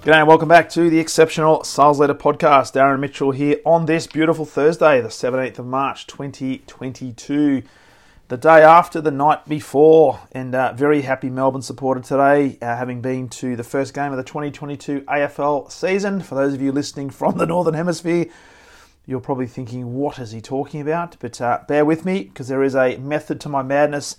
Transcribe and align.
G'day 0.00 0.14
and 0.14 0.28
welcome 0.28 0.48
back 0.48 0.70
to 0.70 0.88
the 0.88 0.98
Exceptional 0.98 1.62
Sales 1.62 2.00
Leader 2.00 2.14
Podcast. 2.14 2.72
Darren 2.72 3.00
Mitchell 3.00 3.32
here 3.32 3.58
on 3.66 3.84
this 3.84 4.06
beautiful 4.06 4.46
Thursday, 4.46 4.98
the 5.02 5.08
17th 5.08 5.58
of 5.58 5.66
March 5.66 6.06
2022, 6.06 7.62
the 8.28 8.36
day 8.38 8.62
after 8.62 9.02
the 9.02 9.10
night 9.10 9.46
before. 9.46 10.20
And 10.32 10.54
uh, 10.54 10.72
very 10.72 11.02
happy 11.02 11.28
Melbourne 11.28 11.60
supporter 11.60 12.00
today, 12.00 12.56
uh, 12.62 12.76
having 12.76 13.02
been 13.02 13.28
to 13.28 13.56
the 13.56 13.62
first 13.62 13.92
game 13.92 14.10
of 14.10 14.16
the 14.16 14.24
2022 14.24 15.02
AFL 15.02 15.70
season. 15.70 16.22
For 16.22 16.34
those 16.34 16.54
of 16.54 16.62
you 16.62 16.72
listening 16.72 17.10
from 17.10 17.36
the 17.36 17.44
Northern 17.44 17.74
Hemisphere, 17.74 18.24
you're 19.04 19.20
probably 19.20 19.48
thinking, 19.48 19.92
what 19.92 20.18
is 20.18 20.32
he 20.32 20.40
talking 20.40 20.80
about? 20.80 21.18
But 21.20 21.42
uh, 21.42 21.58
bear 21.68 21.84
with 21.84 22.06
me 22.06 22.24
because 22.24 22.48
there 22.48 22.62
is 22.62 22.74
a 22.74 22.96
method 22.96 23.38
to 23.42 23.50
my 23.50 23.62
madness 23.62 24.16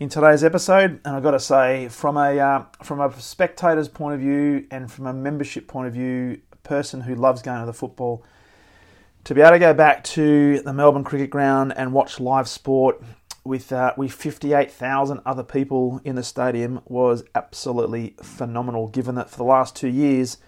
in 0.00 0.08
today's 0.08 0.42
episode, 0.42 1.00
and 1.04 1.14
I've 1.14 1.22
got 1.22 1.32
to 1.32 1.40
say, 1.40 1.88
from 1.88 2.16
a 2.16 2.38
uh, 2.38 2.64
from 2.82 3.00
a 3.00 3.12
spectator's 3.20 3.88
point 3.88 4.14
of 4.14 4.20
view 4.20 4.66
and 4.70 4.90
from 4.90 5.06
a 5.06 5.12
membership 5.12 5.68
point 5.68 5.86
of 5.86 5.94
view, 5.94 6.40
a 6.52 6.56
person 6.56 7.02
who 7.02 7.14
loves 7.14 7.42
going 7.42 7.60
to 7.60 7.66
the 7.66 7.72
football, 7.72 8.24
to 9.22 9.34
be 9.34 9.40
able 9.40 9.52
to 9.52 9.58
go 9.60 9.72
back 9.72 10.02
to 10.04 10.60
the 10.60 10.72
Melbourne 10.72 11.04
Cricket 11.04 11.30
Ground 11.30 11.72
and 11.76 11.92
watch 11.92 12.18
live 12.18 12.48
sport 12.48 13.00
with 13.44 13.72
uh, 13.72 13.92
with 13.96 14.12
58,000 14.12 15.20
other 15.24 15.44
people 15.44 16.00
in 16.04 16.16
the 16.16 16.24
stadium 16.24 16.80
was 16.86 17.22
absolutely 17.36 18.16
phenomenal. 18.20 18.88
Given 18.88 19.14
that 19.14 19.30
for 19.30 19.36
the 19.36 19.44
last 19.44 19.76
two 19.76 19.88
years, 19.88 20.38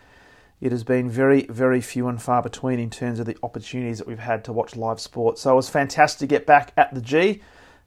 it 0.60 0.72
has 0.72 0.82
been 0.82 1.08
very 1.08 1.46
very 1.46 1.80
few 1.80 2.08
and 2.08 2.20
far 2.20 2.42
between 2.42 2.80
in 2.80 2.90
terms 2.90 3.20
of 3.20 3.26
the 3.26 3.36
opportunities 3.44 3.98
that 3.98 4.08
we've 4.08 4.18
had 4.18 4.44
to 4.46 4.52
watch 4.52 4.74
live 4.74 4.98
sport. 4.98 5.38
So 5.38 5.52
it 5.52 5.56
was 5.56 5.68
fantastic 5.68 6.18
to 6.18 6.26
get 6.26 6.46
back 6.46 6.72
at 6.76 6.92
the 6.92 7.00
G 7.00 7.42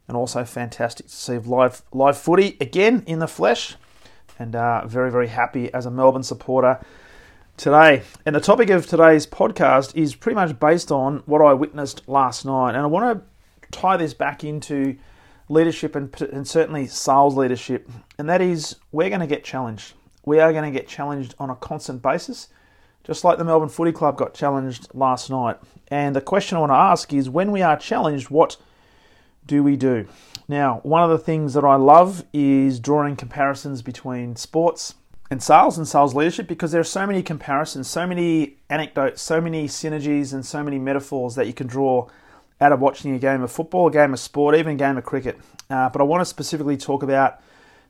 and 0.09 0.17
also 0.17 0.43
fantastic 0.43 1.05
to 1.05 1.15
see 1.15 1.37
live 1.37 1.83
live 1.93 2.17
footy 2.17 2.57
again 2.59 3.03
in 3.05 3.19
the 3.19 3.27
flesh, 3.27 3.75
and 4.37 4.55
uh, 4.55 4.85
very 4.87 5.11
very 5.11 5.27
happy 5.27 5.73
as 5.73 5.85
a 5.85 5.91
Melbourne 5.91 6.23
supporter 6.23 6.81
today. 7.55 8.01
And 8.25 8.35
the 8.35 8.41
topic 8.41 8.71
of 8.71 8.87
today's 8.87 9.27
podcast 9.27 9.95
is 9.95 10.15
pretty 10.15 10.35
much 10.35 10.59
based 10.59 10.91
on 10.91 11.23
what 11.27 11.41
I 11.41 11.53
witnessed 11.53 12.09
last 12.09 12.43
night, 12.43 12.71
and 12.71 12.79
I 12.79 12.87
want 12.87 13.21
to 13.21 13.69
tie 13.71 13.97
this 13.97 14.15
back 14.15 14.43
into 14.43 14.97
leadership 15.47 15.95
and, 15.95 16.13
and 16.21 16.47
certainly 16.47 16.87
sales 16.87 17.37
leadership, 17.37 17.87
and 18.17 18.27
that 18.27 18.41
is 18.41 18.75
we're 18.91 19.09
going 19.09 19.21
to 19.21 19.27
get 19.27 19.43
challenged. 19.43 19.93
We 20.25 20.39
are 20.39 20.51
going 20.51 20.71
to 20.71 20.77
get 20.77 20.87
challenged 20.87 21.35
on 21.39 21.49
a 21.49 21.55
constant 21.55 22.01
basis. 22.01 22.49
Just 23.05 23.23
like 23.23 23.37
the 23.37 23.45
Melbourne 23.45 23.69
Footy 23.69 23.91
Club 23.91 24.17
got 24.17 24.35
challenged 24.35 24.89
last 24.93 25.31
night. 25.31 25.57
And 25.87 26.15
the 26.15 26.21
question 26.21 26.57
I 26.57 26.59
want 26.59 26.71
to 26.71 26.75
ask 26.75 27.11
is 27.13 27.29
when 27.29 27.51
we 27.51 27.61
are 27.61 27.77
challenged, 27.77 28.29
what 28.29 28.57
do 29.49 29.63
we 29.63 29.75
do? 29.75 30.07
Now, 30.47 30.79
one 30.83 31.03
of 31.03 31.09
the 31.09 31.17
things 31.17 31.55
that 31.55 31.65
I 31.65 31.75
love 31.75 32.23
is 32.31 32.79
drawing 32.79 33.15
comparisons 33.15 33.81
between 33.81 34.35
sports 34.35 34.93
and 35.31 35.41
sales 35.41 35.75
and 35.77 35.87
sales 35.87 36.13
leadership 36.13 36.47
because 36.47 36.71
there 36.71 36.81
are 36.81 36.85
so 36.85 37.07
many 37.07 37.23
comparisons, 37.23 37.87
so 37.87 38.05
many 38.05 38.57
anecdotes, 38.69 39.21
so 39.23 39.41
many 39.41 39.67
synergies, 39.67 40.33
and 40.33 40.45
so 40.45 40.63
many 40.63 40.77
metaphors 40.77 41.33
that 41.33 41.47
you 41.47 41.53
can 41.53 41.65
draw 41.65 42.07
out 42.61 42.71
of 42.71 42.79
watching 42.79 43.15
a 43.15 43.19
game 43.19 43.41
of 43.41 43.51
football, 43.51 43.87
a 43.87 43.91
game 43.91 44.13
of 44.13 44.19
sport, 44.19 44.55
even 44.55 44.73
a 44.73 44.77
game 44.77 44.97
of 44.97 45.03
cricket. 45.03 45.39
Uh, 45.67 45.89
but 45.89 45.99
I 45.99 46.03
want 46.03 46.21
to 46.21 46.25
specifically 46.25 46.77
talk 46.77 47.01
about 47.01 47.41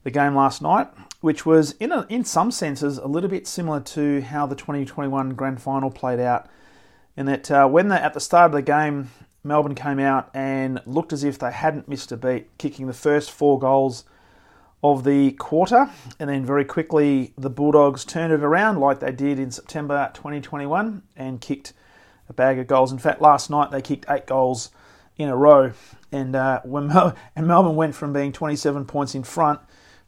the 0.04 0.12
game 0.12 0.34
last 0.34 0.62
night, 0.62 0.88
which 1.20 1.46
was, 1.46 1.74
in, 1.74 1.92
a, 1.92 2.06
in 2.08 2.24
some 2.24 2.52
senses, 2.52 2.98
a 2.98 3.08
little 3.08 3.30
bit 3.30 3.48
similar 3.48 3.82
to 3.82 4.22
how 4.22 4.46
the 4.46 4.56
2021 4.56 5.32
grand 5.32 5.62
final 5.62 5.92
played 5.92 6.22
out. 6.22 6.48
In 7.18 7.26
that, 7.26 7.52
uh, 7.52 7.68
when 7.68 7.90
the, 7.90 8.02
at 8.02 8.14
the 8.14 8.22
start 8.22 8.46
of 8.46 8.52
the 8.54 8.62
game, 8.62 9.10
Melbourne 9.44 9.76
came 9.76 10.00
out 10.00 10.30
and 10.34 10.82
looked 10.86 11.14
as 11.14 11.24
if 11.24 11.40
they 11.40 11.52
hadn't 11.52 11.88
missed 11.88 12.12
a 12.12 12.18
beat, 12.18 12.58
kicking 12.58 12.88
the 12.88 12.94
first 12.94 13.32
four 13.32 13.58
goals 13.60 14.04
of 14.84 15.04
the 15.04 15.32
quarter. 15.32 15.90
And 16.20 16.30
then 16.30 16.46
very 16.46 16.66
quickly, 16.66 17.34
the 17.38 17.50
Bulldogs 17.50 18.06
turned 18.06 18.34
it 18.34 18.44
around 18.44 18.80
like 18.80 19.00
they 19.00 19.12
did 19.12 19.40
in 19.40 19.52
September 19.52 20.12
2021 20.14 21.04
and 21.16 21.42
kicked 21.42 21.74
a 22.28 22.34
bag 22.34 22.60
of 22.60 22.68
goals. 22.68 22.92
In 22.92 23.00
fact, 23.00 23.22
last 23.22 23.50
night 23.50 23.72
they 23.72 23.82
kicked 23.82 24.06
eight 24.10 24.26
goals 24.26 24.72
in 25.18 25.30
a 25.30 25.36
row. 25.36 25.74
And, 26.12 26.36
uh, 26.36 26.62
Mel- 26.66 27.16
and 27.36 27.48
Melbourne 27.48 27.76
went 27.76 27.96
from 27.96 28.14
being 28.14 28.32
27 28.32 28.86
points 28.86 29.16
in 29.16 29.24
front 29.24 29.60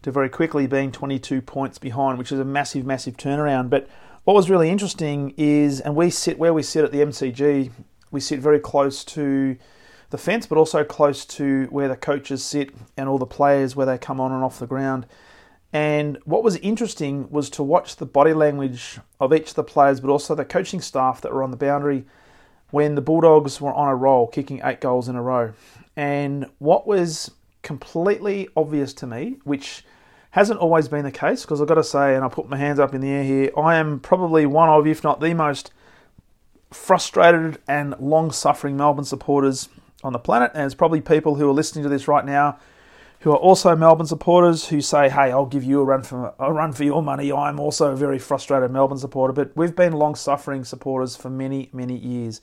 to 0.03 0.11
very 0.11 0.29
quickly 0.29 0.67
being 0.67 0.91
22 0.91 1.41
points 1.41 1.77
behind, 1.77 2.17
which 2.17 2.31
is 2.31 2.39
a 2.39 2.45
massive, 2.45 2.85
massive 2.85 3.17
turnaround. 3.17 3.69
But 3.69 3.87
what 4.23 4.35
was 4.35 4.49
really 4.49 4.69
interesting 4.69 5.33
is, 5.37 5.79
and 5.79 5.95
we 5.95 6.09
sit 6.09 6.39
where 6.39 6.53
we 6.53 6.63
sit 6.63 6.83
at 6.83 6.91
the 6.91 7.01
MCG 7.01 7.71
we 8.11 8.19
sit 8.19 8.39
very 8.39 8.59
close 8.59 9.03
to 9.05 9.57
the 10.09 10.17
fence, 10.17 10.45
but 10.45 10.57
also 10.57 10.83
close 10.83 11.25
to 11.25 11.65
where 11.71 11.87
the 11.87 11.95
coaches 11.95 12.43
sit 12.43 12.71
and 12.97 13.07
all 13.07 13.17
the 13.17 13.25
players 13.25 13.75
where 13.75 13.85
they 13.85 13.97
come 13.97 14.19
on 14.19 14.31
and 14.31 14.43
off 14.43 14.59
the 14.59 14.67
ground. 14.67 15.05
And 15.73 16.17
what 16.25 16.43
was 16.43 16.57
interesting 16.57 17.31
was 17.31 17.49
to 17.51 17.63
watch 17.63 17.95
the 17.95 18.05
body 18.05 18.33
language 18.33 18.99
of 19.21 19.33
each 19.33 19.49
of 19.49 19.55
the 19.55 19.63
players, 19.63 20.01
but 20.01 20.09
also 20.09 20.35
the 20.35 20.43
coaching 20.43 20.81
staff 20.81 21.21
that 21.21 21.33
were 21.33 21.43
on 21.43 21.51
the 21.51 21.57
boundary 21.57 22.05
when 22.71 22.95
the 22.95 23.01
Bulldogs 23.01 23.61
were 23.61 23.73
on 23.73 23.87
a 23.87 23.95
roll, 23.95 24.27
kicking 24.27 24.61
eight 24.63 24.81
goals 24.81 25.07
in 25.07 25.15
a 25.15 25.21
row. 25.21 25.53
And 25.95 26.45
what 26.59 26.85
was 26.85 27.31
completely 27.61 28.49
obvious 28.55 28.93
to 28.95 29.07
me, 29.07 29.37
which 29.43 29.85
hasn't 30.31 30.59
always 30.59 30.87
been 30.87 31.03
the 31.03 31.11
case, 31.11 31.41
because 31.41 31.61
I've 31.61 31.67
got 31.67 31.75
to 31.75 31.83
say, 31.83 32.15
and 32.15 32.23
I 32.23 32.29
put 32.29 32.49
my 32.49 32.57
hands 32.57 32.79
up 32.79 32.93
in 32.93 33.01
the 33.01 33.09
air 33.09 33.23
here, 33.23 33.51
I 33.57 33.75
am 33.75 33.99
probably 33.99 34.45
one 34.45 34.69
of, 34.69 34.87
if 34.87 35.03
not 35.03 35.19
the 35.19 35.33
most 35.33 35.71
frustrated 36.71 37.59
and 37.67 37.95
long 37.99 38.31
suffering 38.31 38.77
Melbourne 38.77 39.05
supporters 39.05 39.69
on 40.03 40.13
the 40.13 40.19
planet. 40.19 40.51
And 40.53 40.61
there's 40.61 40.75
probably 40.75 41.01
people 41.01 41.35
who 41.35 41.49
are 41.49 41.53
listening 41.53 41.83
to 41.83 41.89
this 41.89 42.07
right 42.07 42.25
now 42.25 42.57
who 43.21 43.31
are 43.31 43.37
also 43.37 43.75
Melbourne 43.75 44.07
supporters 44.07 44.69
who 44.69 44.81
say, 44.81 45.07
"Hey, 45.09 45.31
I'll 45.31 45.45
give 45.45 45.63
you 45.63 45.79
a 45.79 45.83
run 45.83 46.01
for 46.01 46.33
a 46.39 46.51
run 46.51 46.73
for 46.73 46.83
your 46.83 47.03
money." 47.03 47.31
I'm 47.31 47.59
also 47.59 47.91
a 47.91 47.95
very 47.95 48.17
frustrated 48.17 48.71
Melbourne 48.71 48.97
supporter, 48.97 49.31
but 49.31 49.51
we've 49.55 49.75
been 49.75 49.93
long-suffering 49.93 50.63
supporters 50.63 51.15
for 51.15 51.29
many, 51.29 51.69
many 51.71 51.95
years. 51.95 52.41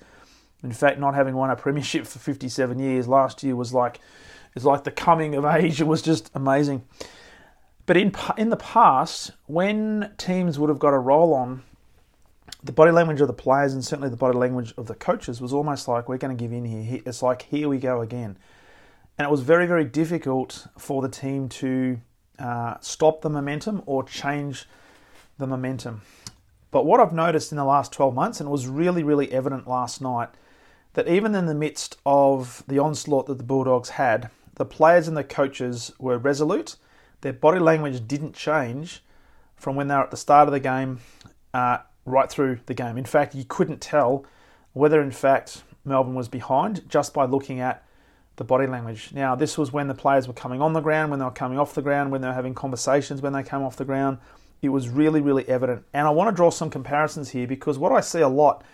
In 0.63 0.73
fact, 0.73 0.99
not 1.01 1.15
having 1.15 1.35
won 1.35 1.51
a 1.51 1.57
premiership 1.57 2.07
for 2.07 2.19
57 2.19 2.79
years 2.79 3.09
last 3.09 3.43
year 3.43 3.57
was 3.57 3.75
like 3.75 4.01
it's 4.55 4.65
like 4.65 4.85
the 4.85 4.91
coming 4.91 5.35
of 5.35 5.45
age. 5.45 5.81
It 5.81 5.87
was 5.87 6.03
just 6.03 6.31
amazing. 6.35 6.83
But 7.87 7.97
in 7.97 8.13
in 8.37 8.51
the 8.51 8.57
past, 8.57 9.33
when 9.47 10.13
teams 10.17 10.59
would 10.59 10.69
have 10.69 10.79
got 10.79 10.95
a 10.95 10.99
roll 10.99 11.35
on, 11.35 11.63
the 12.63 12.73
body 12.73 12.91
language 12.91 13.21
of 13.21 13.29
the 13.29 13.33
players 13.33 13.73
and 13.73 13.85
certainly 13.85 14.09
the 14.09 14.17
body 14.17 14.37
language 14.37 14.75
of 14.77 14.87
the 14.87 14.95
coaches 14.95 15.41
was 15.41 15.53
almost 15.53 15.87
like 15.87 16.09
we're 16.09 16.19
going 16.19 16.37
to 16.37 16.41
give 16.41 16.53
in 16.53 16.65
here. 16.65 17.01
It's 17.07 17.23
like 17.23 17.43
here 17.43 17.69
we 17.69 17.79
go 17.79 18.01
again, 18.01 18.37
and 19.17 19.27
it 19.27 19.31
was 19.31 19.43
very 19.43 19.67
very 19.67 19.85
difficult 19.85 20.67
for 20.77 21.03
the 21.03 21.09
team 21.09 21.49
to 21.49 22.01
uh, 22.39 22.75
stop 22.81 23.23
the 23.23 23.31
momentum 23.31 23.83
or 23.87 24.03
change 24.03 24.67
the 25.39 25.47
momentum. 25.47 26.03
But 26.71 26.85
what 26.85 27.01
I've 27.01 27.13
noticed 27.13 27.51
in 27.51 27.57
the 27.57 27.65
last 27.65 27.93
12 27.93 28.15
months, 28.15 28.41
and 28.41 28.49
it 28.49 28.53
was 28.53 28.67
really 28.67 29.03
really 29.03 29.31
evident 29.33 29.69
last 29.69 30.01
night, 30.01 30.29
that 30.95 31.09
even 31.09 31.35
in 31.35 31.47
the 31.47 31.55
midst 31.55 31.97
of 32.05 32.65
the 32.67 32.79
onslaught 32.79 33.27
that 33.27 33.39
the 33.39 33.45
Bulldogs 33.45 33.91
had, 33.91 34.31
the 34.57 34.65
players 34.65 35.07
and 35.07 35.17
the 35.17 35.25
coaches 35.25 35.93
were 35.99 36.19
resolute. 36.19 36.77
Their 37.21 37.33
body 37.33 37.59
language 37.59 38.07
didn't 38.07 38.35
change 38.35 39.03
from 39.57 39.75
when 39.75 39.89
they 39.89 39.95
were 39.95 40.03
at 40.03 40.11
the 40.11 40.17
start 40.17 40.47
of 40.47 40.53
the 40.53 40.61
game 40.61 41.01
uh, 41.55 41.79
right 42.11 42.31
through 42.31 42.61
the 42.67 42.75
game. 42.75 42.97
In 42.99 43.05
fact, 43.05 43.35
you 43.35 43.45
couldn't 43.45 43.81
tell 43.81 44.25
whether, 44.73 45.01
in 45.01 45.11
fact, 45.11 45.63
Melbourne 45.85 46.15
was 46.15 46.29
behind 46.29 46.89
just 46.89 47.15
by 47.15 47.25
looking 47.25 47.61
at 47.61 47.85
the 48.37 48.45
body 48.45 48.67
language. 48.67 49.11
Now, 49.13 49.35
this 49.35 49.59
was 49.59 49.73
when 49.73 49.89
the 49.89 49.95
players 49.95 50.27
were 50.29 50.35
coming 50.35 50.63
on 50.63 50.73
the 50.73 50.81
ground, 50.81 51.11
when 51.11 51.19
they 51.19 51.25
were 51.25 51.31
coming 51.31 51.59
off 51.59 51.75
the 51.75 51.83
ground, 51.83 52.11
when 52.11 52.21
they 52.21 52.29
were 52.29 52.35
having 52.35 52.55
conversations 52.55 53.21
when 53.21 53.33
they 53.33 53.43
came 53.43 53.63
off 53.63 53.77
the 53.77 53.85
ground. 53.85 54.19
It 54.63 54.71
was 54.71 54.89
really, 54.89 55.21
really 55.21 55.49
evident. 55.49 55.85
And 55.93 56.07
I 56.07 56.11
want 56.11 56.31
to 56.31 56.37
draw 56.37 56.51
some 56.51 56.71
comparisons 56.71 57.31
here 57.31 57.47
because 57.47 57.79
what 57.79 57.93
I 57.93 58.01
see 58.01 58.21
a 58.21 58.29
lot 58.29 58.65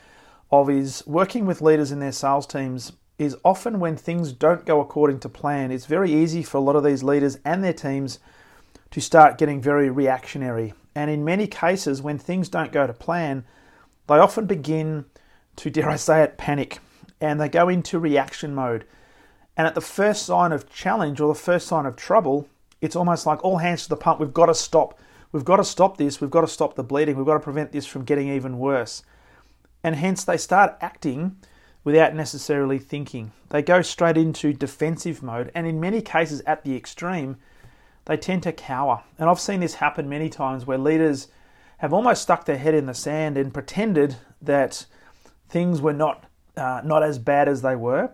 of 0.50 0.70
is 0.70 1.02
working 1.06 1.46
with 1.46 1.62
leaders 1.62 1.90
in 1.92 2.00
their 2.00 2.12
sales 2.12 2.46
teams 2.46 2.92
is 3.18 3.36
often 3.44 3.80
when 3.80 3.96
things 3.96 4.32
don't 4.32 4.66
go 4.66 4.80
according 4.80 5.20
to 5.20 5.28
plan, 5.28 5.70
it's 5.70 5.86
very 5.86 6.12
easy 6.12 6.42
for 6.42 6.58
a 6.58 6.60
lot 6.60 6.76
of 6.76 6.84
these 6.84 7.02
leaders 7.02 7.38
and 7.44 7.62
their 7.62 7.72
teams 7.72 8.18
to 8.90 9.00
start 9.00 9.38
getting 9.38 9.60
very 9.60 9.88
reactionary 9.88 10.74
and 10.94 11.10
in 11.10 11.24
many 11.24 11.46
cases, 11.46 12.02
when 12.02 12.18
things 12.18 12.48
don't 12.48 12.72
go 12.72 12.86
to 12.86 12.92
plan, 12.92 13.44
they 14.06 14.14
often 14.14 14.46
begin 14.46 15.06
to, 15.56 15.70
dare 15.70 15.88
I 15.88 15.96
say 15.96 16.22
it, 16.22 16.36
panic 16.36 16.80
and 17.20 17.40
they 17.40 17.48
go 17.48 17.68
into 17.68 17.98
reaction 17.98 18.54
mode. 18.54 18.84
And 19.56 19.66
at 19.66 19.74
the 19.74 19.80
first 19.80 20.26
sign 20.26 20.52
of 20.52 20.70
challenge 20.70 21.20
or 21.20 21.32
the 21.32 21.38
first 21.38 21.66
sign 21.66 21.86
of 21.86 21.96
trouble, 21.96 22.48
it's 22.80 22.96
almost 22.96 23.24
like 23.24 23.42
all 23.42 23.58
hands 23.58 23.84
to 23.84 23.88
the 23.88 23.96
pump. 23.96 24.20
We've 24.20 24.34
got 24.34 24.46
to 24.46 24.54
stop. 24.54 24.98
We've 25.32 25.44
got 25.44 25.56
to 25.56 25.64
stop 25.64 25.96
this. 25.96 26.20
We've 26.20 26.30
got 26.30 26.42
to 26.42 26.48
stop 26.48 26.74
the 26.74 26.82
bleeding. 26.82 27.16
We've 27.16 27.26
got 27.26 27.34
to 27.34 27.40
prevent 27.40 27.72
this 27.72 27.86
from 27.86 28.04
getting 28.04 28.28
even 28.28 28.58
worse. 28.58 29.02
And 29.82 29.96
hence 29.96 30.24
they 30.24 30.36
start 30.36 30.76
acting 30.80 31.36
without 31.82 32.14
necessarily 32.14 32.78
thinking. 32.78 33.32
They 33.50 33.62
go 33.62 33.82
straight 33.82 34.16
into 34.16 34.52
defensive 34.52 35.22
mode, 35.22 35.50
and 35.54 35.66
in 35.66 35.80
many 35.80 36.00
cases, 36.00 36.40
at 36.46 36.64
the 36.64 36.76
extreme, 36.76 37.36
they 38.06 38.16
tend 38.16 38.42
to 38.44 38.52
cower. 38.52 39.02
And 39.18 39.28
I've 39.28 39.40
seen 39.40 39.60
this 39.60 39.74
happen 39.74 40.08
many 40.08 40.28
times 40.28 40.66
where 40.66 40.78
leaders 40.78 41.28
have 41.78 41.92
almost 41.92 42.22
stuck 42.22 42.44
their 42.44 42.58
head 42.58 42.74
in 42.74 42.86
the 42.86 42.94
sand 42.94 43.36
and 43.36 43.52
pretended 43.52 44.16
that 44.42 44.86
things 45.48 45.80
were 45.80 45.92
not 45.92 46.24
uh, 46.56 46.80
not 46.84 47.02
as 47.02 47.18
bad 47.18 47.48
as 47.48 47.62
they 47.62 47.74
were. 47.74 48.10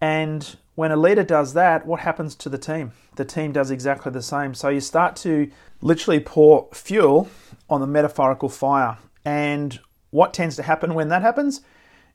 And 0.00 0.56
when 0.74 0.92
a 0.92 0.96
leader 0.96 1.22
does 1.22 1.54
that, 1.54 1.86
what 1.86 2.00
happens 2.00 2.34
to 2.36 2.48
the 2.48 2.58
team? 2.58 2.92
The 3.16 3.24
team 3.24 3.52
does 3.52 3.70
exactly 3.70 4.12
the 4.12 4.22
same. 4.22 4.54
So 4.54 4.68
you 4.68 4.80
start 4.80 5.16
to 5.16 5.50
literally 5.80 6.20
pour 6.20 6.68
fuel 6.72 7.28
on 7.68 7.80
the 7.80 7.86
metaphorical 7.86 8.48
fire. 8.48 8.98
And 9.24 9.78
what 10.10 10.34
tends 10.34 10.56
to 10.56 10.62
happen 10.62 10.94
when 10.94 11.08
that 11.08 11.22
happens 11.22 11.62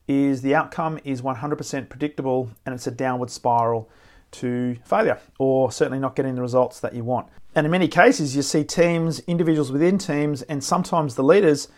is 0.08 0.42
the 0.42 0.54
outcome 0.54 1.00
is 1.04 1.22
100% 1.22 1.90
predictable 1.90 2.52
and 2.66 2.76
it's 2.76 2.88
a 2.88 2.92
downward 2.92 3.30
spiral 3.30 3.90
to 4.40 4.78
failure 4.84 5.20
or 5.40 5.72
certainly 5.72 6.00
not 6.00 6.16
getting 6.16 6.36
the 6.36 6.42
results 6.42 6.80
that 6.80 6.94
you 6.94 7.04
want. 7.04 7.28
And 7.56 7.66
in 7.66 7.72
many 7.72 7.88
cases, 7.88 8.36
you 8.36 8.42
see 8.42 8.64
teams, 8.64 9.20
individuals 9.22 9.72
within 9.72 9.98
teams, 9.98 10.42
and 10.44 10.64
sometimes 10.64 11.16
the 11.16 11.24
leaders 11.24 11.70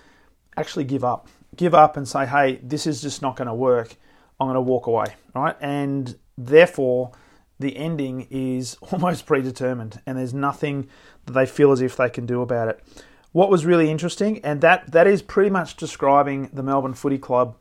actually 0.57 0.85
give 0.85 1.03
up. 1.03 1.27
Give 1.55 1.75
up 1.75 1.97
and 1.97 2.07
say, 2.07 2.25
hey, 2.25 2.59
this 2.63 2.87
is 2.87 3.01
just 3.01 3.21
not 3.21 3.35
going 3.35 3.47
to 3.47 3.53
work. 3.53 3.95
I'm 4.39 4.47
going 4.47 4.55
to 4.55 4.61
walk 4.61 4.87
away, 4.87 5.05
right? 5.35 5.55
And 5.61 6.17
therefore, 6.37 7.11
the 7.59 7.77
ending 7.77 8.27
is 8.29 8.77
almost 8.91 9.25
predetermined, 9.25 10.01
and 10.05 10.17
there's 10.17 10.33
nothing 10.33 10.89
that 11.25 11.33
they 11.33 11.45
feel 11.45 11.71
as 11.71 11.81
if 11.81 11.95
they 11.95 12.09
can 12.09 12.25
do 12.25 12.41
about 12.41 12.69
it. 12.69 12.83
What 13.31 13.49
was 13.49 13.65
really 13.65 13.91
interesting, 13.91 14.43
and 14.43 14.61
that, 14.61 14.91
that 14.91 15.05
is 15.05 15.21
pretty 15.21 15.51
much 15.51 15.75
describing 15.75 16.49
the 16.53 16.63
Melbourne 16.63 16.95
Footy 16.95 17.19
Club 17.19 17.55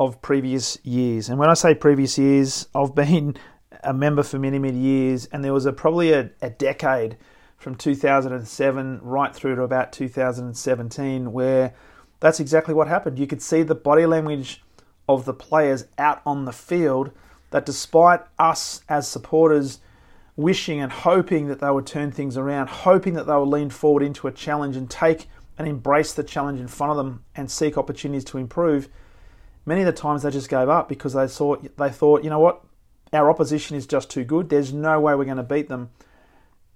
of 0.00 0.20
previous 0.22 0.78
years. 0.82 1.28
And 1.28 1.38
when 1.38 1.50
I 1.50 1.54
say 1.54 1.74
previous 1.74 2.18
years, 2.18 2.66
I've 2.74 2.94
been 2.94 3.36
a 3.82 3.92
member 3.92 4.22
for 4.22 4.38
many, 4.38 4.58
many 4.58 4.78
years, 4.78 5.26
and 5.26 5.44
there 5.44 5.52
was 5.52 5.66
a, 5.66 5.72
probably 5.72 6.12
a, 6.12 6.30
a 6.42 6.50
decade 6.50 7.16
from 7.56 7.74
2007 7.74 9.00
right 9.02 9.34
through 9.34 9.54
to 9.56 9.62
about 9.62 9.92
2017 9.92 11.32
where 11.32 11.74
that's 12.18 12.40
exactly 12.40 12.74
what 12.74 12.88
happened. 12.88 13.18
You 13.18 13.26
could 13.26 13.42
see 13.42 13.62
the 13.62 13.74
body 13.74 14.06
language 14.06 14.62
of 15.08 15.24
the 15.24 15.34
players 15.34 15.84
out 15.98 16.22
on 16.24 16.44
the 16.44 16.52
field 16.52 17.10
that 17.50 17.66
despite 17.66 18.20
us 18.38 18.82
as 18.88 19.08
supporters 19.08 19.80
wishing 20.36 20.80
and 20.80 20.90
hoping 20.90 21.48
that 21.48 21.60
they 21.60 21.70
would 21.70 21.86
turn 21.86 22.10
things 22.10 22.36
around, 22.36 22.68
hoping 22.68 23.14
that 23.14 23.26
they 23.26 23.34
would 23.34 23.48
lean 23.48 23.68
forward 23.68 24.02
into 24.02 24.26
a 24.26 24.32
challenge 24.32 24.76
and 24.76 24.88
take 24.88 25.28
and 25.58 25.68
embrace 25.68 26.14
the 26.14 26.24
challenge 26.24 26.60
in 26.60 26.68
front 26.68 26.90
of 26.90 26.96
them 26.96 27.22
and 27.36 27.50
seek 27.50 27.76
opportunities 27.76 28.24
to 28.24 28.38
improve, 28.38 28.88
many 29.66 29.82
of 29.82 29.86
the 29.86 29.92
times 29.92 30.22
they 30.22 30.30
just 30.30 30.48
gave 30.48 30.68
up 30.68 30.88
because 30.88 31.12
they 31.12 31.26
thought 31.26 31.76
they 31.76 31.90
thought, 31.90 32.24
you 32.24 32.30
know 32.30 32.38
what, 32.38 32.64
our 33.12 33.28
opposition 33.28 33.76
is 33.76 33.86
just 33.86 34.10
too 34.10 34.24
good. 34.24 34.48
There's 34.48 34.72
no 34.72 35.00
way 35.00 35.14
we're 35.14 35.24
going 35.24 35.36
to 35.36 35.42
beat 35.42 35.68
them, 35.68 35.90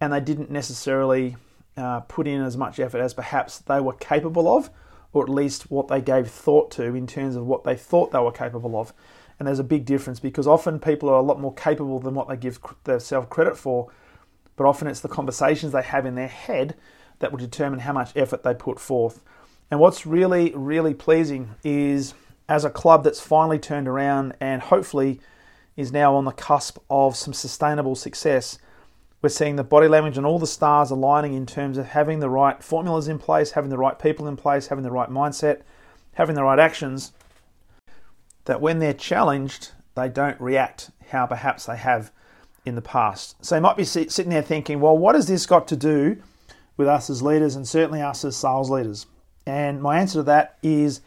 and 0.00 0.12
they 0.12 0.20
didn't 0.20 0.50
necessarily 0.50 1.36
uh, 1.76 2.00
put 2.00 2.26
in 2.26 2.40
as 2.40 2.56
much 2.56 2.78
effort 2.78 3.00
as 3.00 3.14
perhaps 3.14 3.58
they 3.58 3.81
were 3.81 3.92
capable 3.92 4.56
of, 4.56 4.70
or 5.12 5.22
at 5.22 5.28
least 5.28 5.70
what 5.70 5.88
they 5.88 6.00
gave 6.00 6.28
thought 6.28 6.70
to 6.72 6.94
in 6.94 7.06
terms 7.06 7.36
of 7.36 7.46
what 7.46 7.64
they 7.64 7.76
thought 7.76 8.10
they 8.10 8.19
were 8.19 8.32
capable 8.32 8.78
of. 8.78 8.92
And 9.38 9.48
there's 9.48 9.58
a 9.58 9.64
big 9.64 9.84
difference 9.84 10.20
because 10.20 10.46
often 10.46 10.78
people 10.78 11.08
are 11.08 11.19
a 11.19 11.22
lot 11.22 11.40
more 11.40 11.54
capable 11.54 11.98
than 12.00 12.14
what 12.14 12.28
they 12.28 12.36
give 12.36 12.60
themselves 12.84 13.28
credit 13.31 13.56
for, 13.56 13.90
but 14.56 14.66
often 14.66 14.88
it's 14.88 15.00
the 15.00 15.08
conversations 15.08 15.72
they 15.72 15.82
have 15.82 16.06
in 16.06 16.14
their 16.14 16.28
head 16.28 16.76
that 17.19 17.32
will 17.32 17.38
determine 17.38 17.81
how 17.81 17.92
much 17.92 18.12
effort 18.16 18.42
they 18.42 18.54
put 18.54 18.78
forth. 18.78 19.20
And 19.70 19.81
what's 19.81 20.06
really, 20.06 20.52
really 20.54 20.94
pleasing 20.94 21.54
is 21.64 22.14
as 22.48 22.64
a 22.64 22.70
club 22.70 23.04
that's 23.04 23.20
finally 23.20 23.58
turned 23.58 23.88
around 23.88 24.34
and 24.40 24.62
hopefully 24.62 25.20
is 25.76 25.92
now 25.92 26.14
on 26.14 26.24
the 26.24 26.32
cusp 26.32 26.78
of 26.88 27.16
some 27.16 27.32
sustainable 27.32 27.94
success. 27.94 28.58
We're 29.22 29.28
seeing 29.30 29.56
the 29.56 29.64
body 29.64 29.88
language 29.88 30.16
and 30.16 30.26
all 30.26 30.38
the 30.38 30.46
stars 30.46 30.90
aligning 30.90 31.34
in 31.34 31.46
terms 31.46 31.78
of 31.78 31.86
having 31.86 32.20
the 32.20 32.28
right 32.28 32.62
formulas 32.62 33.08
in 33.08 33.18
place, 33.18 33.52
having 33.52 33.70
the 33.70 33.78
right 33.78 33.98
people 33.98 34.28
in 34.28 34.36
place, 34.36 34.68
having 34.68 34.84
the 34.84 34.90
right 34.90 35.08
mindset, 35.08 35.62
having 36.12 36.34
the 36.34 36.44
right 36.44 36.58
actions. 36.58 37.12
That 38.44 38.60
when 38.60 38.78
they're 38.78 38.92
challenged, 38.92 39.72
they 39.94 40.08
don't 40.08 40.40
react 40.40 40.90
how 41.08 41.26
perhaps 41.26 41.66
they 41.66 41.76
have 41.76 42.12
in 42.66 42.74
the 42.74 42.82
past. 42.82 43.42
So 43.44 43.56
you 43.56 43.62
might 43.62 43.76
be 43.76 43.84
sitting 43.84 44.28
there 44.28 44.42
thinking, 44.42 44.80
well, 44.80 44.96
what 44.96 45.14
has 45.14 45.26
this 45.26 45.46
got 45.46 45.66
to 45.68 45.76
do 45.76 46.22
with 46.76 46.88
us 46.88 47.08
as 47.08 47.22
leaders 47.22 47.56
and 47.56 47.66
certainly 47.66 48.02
us 48.02 48.24
as 48.24 48.36
sales 48.36 48.70
leaders? 48.70 49.06
And 49.46 49.82
my 49.82 49.98
answer 49.98 50.20
to 50.20 50.22
that 50.24 50.58
is 50.62 51.00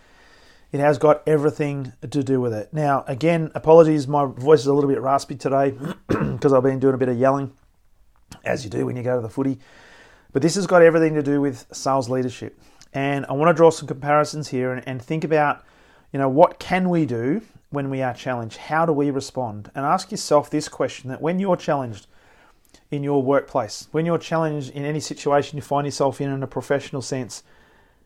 it 0.72 0.80
has 0.80 0.98
got 0.98 1.24
everything 1.28 1.94
to 2.02 2.24
do 2.24 2.42
with 2.42 2.54
it. 2.54 2.74
Now, 2.74 3.04
again, 3.08 3.52
apologies, 3.56 4.08
my 4.08 4.26
voice 4.26 4.62
is 4.62 4.68
a 4.68 4.74
little 4.74 4.90
bit 4.90 5.02
raspy 5.02 5.36
today 5.36 5.72
because 6.08 6.54
I've 6.54 6.64
been 6.64 6.80
doing 6.80 6.96
a 6.96 6.98
bit 6.98 7.10
of 7.10 7.18
yelling, 7.18 7.54
as 8.44 8.64
you 8.64 8.70
do 8.70 8.86
when 8.86 8.98
you 8.98 9.04
go 9.04 9.16
to 9.16 9.22
the 9.22 9.30
footy. 9.30 9.60
But 10.34 10.42
this 10.42 10.56
has 10.56 10.68
got 10.68 10.82
everything 10.82 11.14
to 11.14 11.24
do 11.24 11.40
with 11.40 11.66
sales 11.72 12.10
leadership. 12.10 12.60
And 12.94 13.26
I 13.28 13.34
want 13.34 13.50
to 13.50 13.54
draw 13.54 13.70
some 13.70 13.88
comparisons 13.88 14.50
here 14.50 14.74
and, 14.74 14.88
and 14.88 15.02
think 15.02 15.24
about, 15.24 15.64
you 16.12 16.20
know, 16.20 16.30
what 16.30 16.60
can 16.60 16.90
we 16.90 17.06
do 17.06 17.42
when 17.70 17.90
we 17.90 18.02
are 18.02 18.14
challenged? 18.14 18.58
How 18.58 18.86
do 18.86 18.94
we 18.94 19.10
respond? 19.10 19.72
And 19.74 19.86
ask 19.86 20.12
yourself 20.12 20.50
this 20.50 20.68
question 20.68 21.10
that 21.10 21.22
when 21.22 21.40
you're 21.40 21.58
challenged 21.58 22.08
in 22.92 23.04
your 23.04 23.22
workplace, 23.22 23.88
when 23.92 24.06
you're 24.06 24.18
challenged 24.18 24.72
in 24.72 24.86
any 24.86 25.00
situation 25.00 25.58
you 25.58 25.62
find 25.62 25.86
yourself 25.86 26.20
in 26.22 26.30
in 26.30 26.44
a 26.44 26.48
professional 26.48 27.02
sense, 27.02 27.44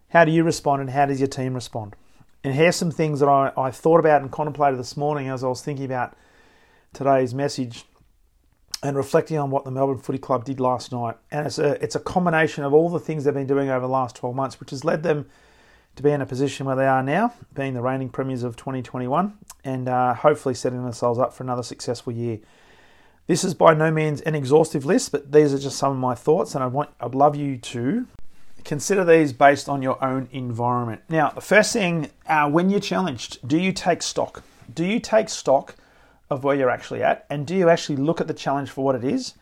how 0.09 0.25
do 0.25 0.31
you 0.31 0.43
respond 0.43 0.81
and 0.81 0.89
how 0.91 1.05
does 1.05 1.19
your 1.19 1.27
team 1.27 1.53
respond? 1.53 1.95
And 2.43 2.55
here's 2.55 2.75
some 2.75 2.91
things 2.91 3.19
that 3.19 3.29
I, 3.29 3.51
I 3.55 3.71
thought 3.71 3.99
about 3.99 4.21
and 4.21 4.31
contemplated 4.31 4.79
this 4.79 4.97
morning 4.97 5.27
as 5.27 5.43
I 5.43 5.47
was 5.47 5.61
thinking 5.61 5.85
about 5.85 6.15
today's 6.93 7.33
message 7.33 7.85
and 8.83 8.97
reflecting 8.97 9.37
on 9.37 9.51
what 9.51 9.63
the 9.63 9.71
Melbourne 9.71 9.99
Footy 9.99 10.17
Club 10.17 10.43
did 10.43 10.59
last 10.59 10.91
night. 10.91 11.17
And 11.29 11.45
it's 11.45 11.59
a, 11.59 11.81
it's 11.83 11.95
a 11.95 11.99
combination 11.99 12.63
of 12.63 12.73
all 12.73 12.89
the 12.89 12.99
things 12.99 13.23
they've 13.23 13.33
been 13.33 13.45
doing 13.45 13.69
over 13.69 13.81
the 13.81 13.91
last 13.91 14.15
12 14.15 14.35
months, 14.35 14.59
which 14.59 14.71
has 14.71 14.83
led 14.83 15.03
them 15.03 15.27
to 15.95 16.03
be 16.03 16.09
in 16.09 16.21
a 16.21 16.25
position 16.25 16.65
where 16.65 16.75
they 16.75 16.87
are 16.87 17.03
now, 17.03 17.33
being 17.53 17.75
the 17.75 17.81
reigning 17.81 18.09
premiers 18.09 18.41
of 18.41 18.55
2021, 18.55 19.37
and 19.63 19.87
uh, 19.87 20.15
hopefully 20.15 20.55
setting 20.55 20.81
themselves 20.83 21.19
up 21.19 21.33
for 21.33 21.43
another 21.43 21.63
successful 21.63 22.11
year. 22.11 22.39
This 23.27 23.43
is 23.43 23.53
by 23.53 23.75
no 23.75 23.91
means 23.91 24.21
an 24.21 24.33
exhaustive 24.33 24.83
list, 24.83 25.11
but 25.11 25.31
these 25.31 25.53
are 25.53 25.59
just 25.59 25.77
some 25.77 25.91
of 25.91 25.97
my 25.97 26.15
thoughts, 26.15 26.55
and 26.55 26.63
I 26.63 26.67
want 26.67 26.89
I'd 26.99 27.13
love 27.13 27.35
you 27.35 27.57
to 27.57 28.07
Consider 28.63 29.03
these 29.03 29.33
based 29.33 29.67
on 29.67 29.81
your 29.81 30.03
own 30.03 30.29
environment. 30.31 31.01
Now, 31.09 31.29
the 31.29 31.41
first 31.41 31.73
thing, 31.73 32.09
uh, 32.27 32.49
when 32.49 32.69
you're 32.69 32.79
challenged, 32.79 33.45
do 33.47 33.57
you 33.57 33.71
take 33.71 34.01
stock? 34.01 34.43
Do 34.73 34.85
you 34.85 34.99
take 34.99 35.29
stock 35.29 35.75
of 36.29 36.43
where 36.43 36.55
you're 36.55 36.69
actually 36.69 37.03
at? 37.03 37.25
And 37.29 37.45
do 37.45 37.55
you 37.55 37.69
actually 37.69 37.97
look 37.97 38.21
at 38.21 38.27
the 38.27 38.33
challenge 38.33 38.69
for 38.69 38.85
what 38.85 38.95
it 38.95 39.03
is? 39.03 39.33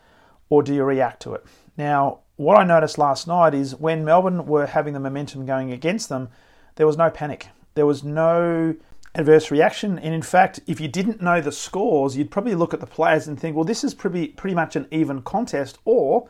Or 0.49 0.63
do 0.63 0.73
you 0.73 0.83
react 0.83 1.21
to 1.23 1.33
it? 1.33 1.45
Now, 1.77 2.19
what 2.37 2.57
I 2.57 2.63
noticed 2.63 2.97
last 2.97 3.27
night 3.27 3.53
is 3.53 3.75
when 3.75 4.05
Melbourne 4.05 4.45
were 4.45 4.65
having 4.65 4.93
the 4.93 4.99
momentum 4.99 5.45
going 5.45 5.71
against 5.71 6.09
them, 6.09 6.29
there 6.75 6.87
was 6.87 6.97
no 6.97 7.09
panic. 7.09 7.49
There 7.75 7.85
was 7.85 8.03
no 8.03 8.75
adverse 9.13 9.51
reaction. 9.51 9.99
And 9.99 10.13
in 10.13 10.21
fact, 10.21 10.61
if 10.65 10.79
you 10.79 10.87
didn't 10.87 11.21
know 11.21 11.41
the 11.41 11.51
scores, 11.51 12.17
you'd 12.17 12.31
probably 12.31 12.55
look 12.55 12.73
at 12.73 12.79
the 12.79 12.87
players 12.87 13.27
and 13.27 13.39
think, 13.39 13.55
well, 13.55 13.65
this 13.65 13.83
is 13.83 13.93
pretty, 13.93 14.29
pretty 14.29 14.55
much 14.55 14.75
an 14.75 14.87
even 14.91 15.21
contest, 15.21 15.77
or 15.85 16.27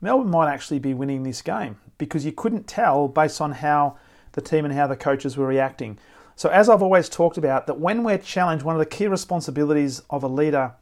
Melbourne 0.00 0.30
might 0.30 0.52
actually 0.52 0.80
be 0.80 0.92
winning 0.92 1.22
this 1.22 1.40
game 1.40 1.78
because 1.98 2.24
you 2.24 2.32
couldn't 2.32 2.66
tell 2.66 3.08
based 3.08 3.40
on 3.40 3.52
how 3.52 3.96
the 4.32 4.40
team 4.40 4.64
and 4.64 4.74
how 4.74 4.86
the 4.86 4.96
coaches 4.96 5.36
were 5.36 5.46
reacting. 5.46 5.98
So, 6.36 6.48
as 6.48 6.68
I've 6.68 6.82
always 6.82 7.08
talked 7.08 7.38
about, 7.38 7.66
that 7.66 7.78
when 7.78 8.02
we're 8.02 8.18
challenged, 8.18 8.64
one 8.64 8.74
of 8.74 8.80
the 8.80 8.86
key 8.86 9.06
responsibilities 9.06 10.02
of 10.10 10.22
a 10.24 10.28
leader 10.28 10.72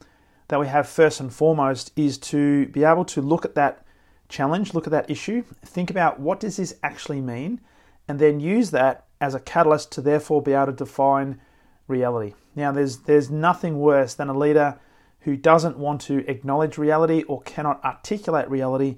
that 0.49 0.59
we 0.59 0.67
have 0.67 0.89
first 0.89 1.21
and 1.21 1.33
foremost 1.33 1.93
is 1.97 2.19
to 2.19 2.67
be 2.69 2.85
able 2.85 3.05
to 3.07 3.21
look 3.21 3.45
at 3.45 3.55
that 3.55 3.85
challenge, 4.29 4.75
look 4.75 4.87
at 4.87 4.91
that 4.91 5.11
issue, 5.11 5.45
think 5.65 5.91
about 5.91 6.19
what 6.19 6.41
does 6.41 6.57
this 6.57 6.75
actually 6.83 7.21
mean, 7.21 7.61
and 8.09 8.19
then 8.19 8.41
use 8.41 8.71
that 8.71 9.05
as 9.21 9.35
a 9.35 9.41
catalyst 9.41 9.93
to 9.93 10.01
therefore 10.01 10.43
be 10.43 10.53
able 10.53 10.67
to 10.67 10.73
define 10.73 11.39
reality. 11.87 12.35
Now, 12.57 12.73
there's 12.73 12.99
there's 12.99 13.31
nothing 13.31 13.79
worse 13.79 14.15
than 14.15 14.29
a 14.29 14.37
leader 14.37 14.79
who 15.21 15.37
doesn't 15.37 15.79
want 15.79 16.01
to 16.03 16.29
acknowledge 16.29 16.79
reality 16.79 17.23
or 17.25 17.43
cannot 17.43 17.85
articulate 17.85 18.51
reality 18.51 18.97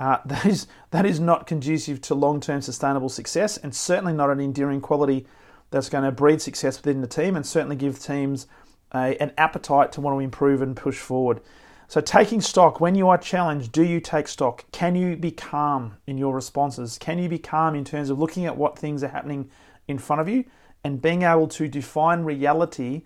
uh, 0.00 0.18
that, 0.24 0.46
is, 0.46 0.66
that 0.90 1.06
is 1.06 1.20
not 1.20 1.46
conducive 1.46 2.00
to 2.00 2.14
long 2.14 2.40
term 2.40 2.60
sustainable 2.60 3.08
success 3.08 3.56
and 3.56 3.74
certainly 3.74 4.12
not 4.12 4.30
an 4.30 4.40
enduring 4.40 4.80
quality 4.80 5.26
that's 5.70 5.88
going 5.88 6.02
to 6.02 6.10
breed 6.10 6.42
success 6.42 6.78
within 6.78 7.00
the 7.00 7.06
team 7.06 7.36
and 7.36 7.46
certainly 7.46 7.76
give 7.76 8.00
teams 8.00 8.48
a, 8.92 9.16
an 9.22 9.32
appetite 9.38 9.92
to 9.92 10.00
want 10.00 10.16
to 10.16 10.20
improve 10.20 10.62
and 10.62 10.76
push 10.76 10.98
forward. 10.98 11.40
So, 11.86 12.00
taking 12.00 12.40
stock, 12.40 12.80
when 12.80 12.94
you 12.94 13.08
are 13.08 13.18
challenged, 13.18 13.72
do 13.72 13.82
you 13.82 14.00
take 14.00 14.28
stock? 14.28 14.64
Can 14.70 14.94
you 14.94 15.16
be 15.16 15.32
calm 15.32 15.96
in 16.06 16.18
your 16.18 16.34
responses? 16.34 16.98
Can 16.98 17.18
you 17.18 17.28
be 17.28 17.38
calm 17.38 17.74
in 17.74 17.84
terms 17.84 18.10
of 18.10 18.18
looking 18.18 18.46
at 18.46 18.56
what 18.56 18.78
things 18.78 19.02
are 19.02 19.08
happening 19.08 19.50
in 19.88 19.98
front 19.98 20.20
of 20.20 20.28
you 20.28 20.44
and 20.84 21.02
being 21.02 21.22
able 21.22 21.48
to 21.48 21.66
define 21.66 22.22
reality 22.22 23.02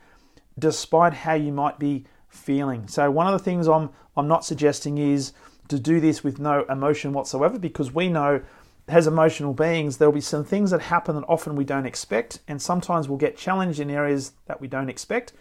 despite 0.59 1.15
how 1.15 1.33
you 1.33 1.51
might 1.51 1.79
be 1.79 2.05
feeling? 2.29 2.87
So, 2.87 3.11
one 3.11 3.27
of 3.27 3.33
the 3.33 3.43
things 3.43 3.69
I'm, 3.69 3.89
I'm 4.19 4.29
not 4.29 4.45
suggesting 4.45 4.99
is 4.99 5.33
to 5.69 5.79
do 5.79 6.01
this 6.01 6.23
with 6.23 6.39
no 6.39 6.65
emotion 6.65 7.13
whatsoever 7.13 7.59
because 7.59 7.93
we 7.93 8.09
know 8.09 8.43
as 8.87 9.07
emotional 9.07 9.55
beings, 9.55 9.97
there'll 9.97 10.13
be 10.13 10.21
some 10.21 10.45
things 10.45 10.71
that 10.71 10.83
happen 10.83 11.17
that 11.17 11.25
often 11.27 11.57
we 11.57 11.65
don't 11.65 11.87
expect, 11.87 12.41
and 12.47 12.61
sometimes 12.61 13.09
we'll 13.09 13.19
get 13.19 13.37
challenged 13.37 13.81
in 13.81 13.91
areas 13.91 14.33
that 14.47 14.61
we 14.61 14.69
don't 14.69 14.91
expect, 14.91 15.33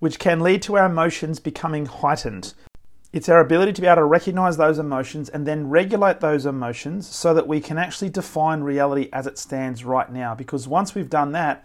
which 0.00 0.18
can 0.18 0.40
lead 0.40 0.60
to 0.62 0.76
our 0.76 0.86
emotions 0.86 1.38
becoming 1.38 1.86
heightened. 1.86 2.54
It's 3.12 3.28
our 3.28 3.38
ability 3.38 3.74
to 3.74 3.80
be 3.80 3.86
able 3.86 3.96
to 3.96 4.04
recognize 4.04 4.56
those 4.56 4.80
emotions 4.80 5.28
and 5.28 5.46
then 5.46 5.70
regulate 5.70 6.18
those 6.18 6.46
emotions 6.46 7.06
so 7.06 7.32
that 7.32 7.46
we 7.46 7.60
can 7.60 7.78
actually 7.78 8.10
define 8.10 8.62
reality 8.62 9.08
as 9.12 9.28
it 9.28 9.38
stands 9.38 9.84
right 9.84 10.10
now. 10.10 10.34
Because 10.34 10.66
once 10.66 10.96
we've 10.96 11.08
done 11.08 11.30
that, 11.30 11.64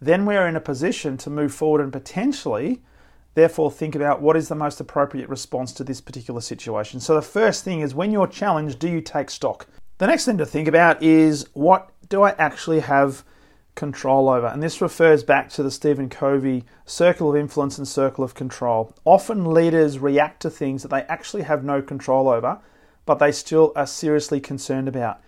then 0.00 0.24
we're 0.24 0.48
in 0.48 0.56
a 0.56 0.60
position 0.60 1.18
to 1.18 1.28
move 1.28 1.52
forward 1.52 1.82
and 1.82 1.92
potentially, 1.92 2.80
therefore, 3.38 3.70
think 3.70 3.94
about 3.94 4.20
what 4.20 4.36
is 4.36 4.48
the 4.48 4.54
most 4.54 4.80
appropriate 4.80 5.28
response 5.28 5.72
to 5.74 5.84
this 5.84 6.00
particular 6.00 6.40
situation. 6.40 7.00
So, 7.00 7.14
the 7.14 7.22
first 7.22 7.64
thing 7.64 7.80
is 7.80 7.94
when 7.94 8.10
you're 8.10 8.26
challenged, 8.26 8.78
do 8.78 8.88
you 8.88 9.00
take 9.00 9.30
stock? 9.30 9.66
The 9.98 10.06
next 10.06 10.24
thing 10.24 10.38
to 10.38 10.46
think 10.46 10.68
about 10.68 11.02
is 11.02 11.48
what 11.54 11.90
do 12.08 12.22
I 12.22 12.30
actually 12.38 12.80
have 12.80 13.24
control 13.74 14.28
over? 14.28 14.46
And 14.46 14.62
this 14.62 14.80
refers 14.80 15.22
back 15.22 15.50
to 15.50 15.62
the 15.62 15.70
Stephen 15.70 16.08
Covey 16.08 16.64
circle 16.84 17.30
of 17.30 17.36
influence 17.36 17.78
and 17.78 17.86
circle 17.86 18.24
of 18.24 18.34
control. 18.34 18.94
Often 19.04 19.46
leaders 19.46 19.98
react 19.98 20.40
to 20.42 20.50
things 20.50 20.82
that 20.82 20.88
they 20.88 21.02
actually 21.02 21.42
have 21.42 21.64
no 21.64 21.82
control 21.82 22.28
over, 22.28 22.58
but 23.06 23.18
they 23.18 23.32
still 23.32 23.72
are 23.74 23.86
seriously 23.86 24.40
concerned 24.40 24.88
about. 24.88 25.20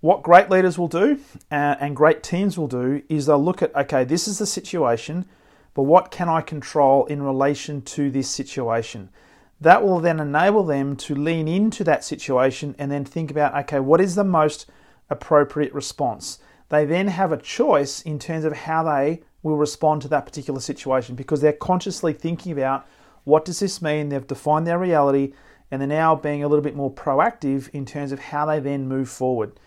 What 0.00 0.22
great 0.22 0.50
leaders 0.50 0.78
will 0.78 0.88
do 0.88 1.20
uh, 1.50 1.76
and 1.80 1.96
great 1.96 2.22
teams 2.22 2.58
will 2.58 2.68
do 2.68 3.02
is 3.08 3.26
they'll 3.26 3.42
look 3.42 3.62
at, 3.62 3.74
okay, 3.74 4.04
this 4.04 4.28
is 4.28 4.38
the 4.38 4.46
situation, 4.46 5.26
but 5.76 5.82
what 5.82 6.10
can 6.10 6.26
I 6.26 6.40
control 6.40 7.04
in 7.04 7.22
relation 7.22 7.82
to 7.82 8.10
this 8.10 8.30
situation? 8.30 9.10
That 9.60 9.84
will 9.84 10.00
then 10.00 10.18
enable 10.18 10.64
them 10.64 10.96
to 10.96 11.14
lean 11.14 11.46
into 11.46 11.84
that 11.84 12.02
situation 12.02 12.74
and 12.78 12.90
then 12.90 13.04
think 13.04 13.30
about 13.30 13.54
okay, 13.54 13.78
what 13.78 14.00
is 14.00 14.14
the 14.14 14.24
most 14.24 14.70
appropriate 15.10 15.74
response? 15.74 16.38
They 16.70 16.86
then 16.86 17.08
have 17.08 17.30
a 17.30 17.36
choice 17.36 18.00
in 18.00 18.18
terms 18.18 18.46
of 18.46 18.54
how 18.54 18.84
they 18.84 19.20
will 19.42 19.58
respond 19.58 20.00
to 20.02 20.08
that 20.08 20.24
particular 20.24 20.60
situation 20.60 21.14
because 21.14 21.42
they're 21.42 21.52
consciously 21.52 22.14
thinking 22.14 22.52
about 22.52 22.86
what 23.24 23.44
does 23.44 23.60
this 23.60 23.82
mean? 23.82 24.08
They've 24.08 24.26
defined 24.26 24.66
their 24.66 24.78
reality 24.78 25.34
and 25.70 25.82
they're 25.82 25.88
now 25.88 26.16
being 26.16 26.42
a 26.42 26.48
little 26.48 26.64
bit 26.64 26.74
more 26.74 26.90
proactive 26.90 27.68
in 27.74 27.84
terms 27.84 28.12
of 28.12 28.18
how 28.18 28.46
they 28.46 28.60
then 28.60 28.88
move 28.88 29.10
forward. 29.10 29.60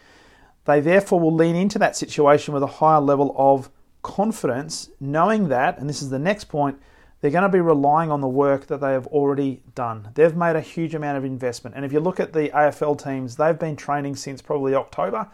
They 0.65 0.81
therefore 0.81 1.19
will 1.19 1.35
lean 1.35 1.55
into 1.55 1.77
that 1.77 1.95
situation 1.95 2.55
with 2.55 2.63
a 2.63 2.77
higher 2.81 2.99
level 2.99 3.35
of 3.37 3.69
confidence, 4.01 4.89
knowing 4.99 5.49
that, 5.49 5.77
and 5.77 5.89
this 5.89 6.01
is 6.01 6.09
the 6.09 6.19
next 6.19 6.45
point, 6.45 6.79
they're 7.21 7.31
going 7.31 7.43
to 7.43 7.49
be 7.49 7.59
relying 7.59 8.11
on 8.11 8.21
the 8.21 8.27
work 8.27 8.67
that 8.67 8.79
they 8.79 8.93
have 8.93 9.07
already 9.07 9.61
done. 9.75 10.09
They've 10.13 10.35
made 10.35 10.55
a 10.55 10.61
huge 10.61 10.95
amount 10.95 11.17
of 11.17 11.25
investment. 11.25 11.75
And 11.75 11.83
if 11.83 11.91
you 11.91 11.99
look 11.99 12.19
at 12.19 12.31
the 12.31 12.49
AFL 12.49 13.03
teams, 13.03 13.35
they've 13.35 13.59
been 13.59 13.75
training 13.75 14.15
since 14.15 14.41
probably 14.41 14.73
October 14.73 15.27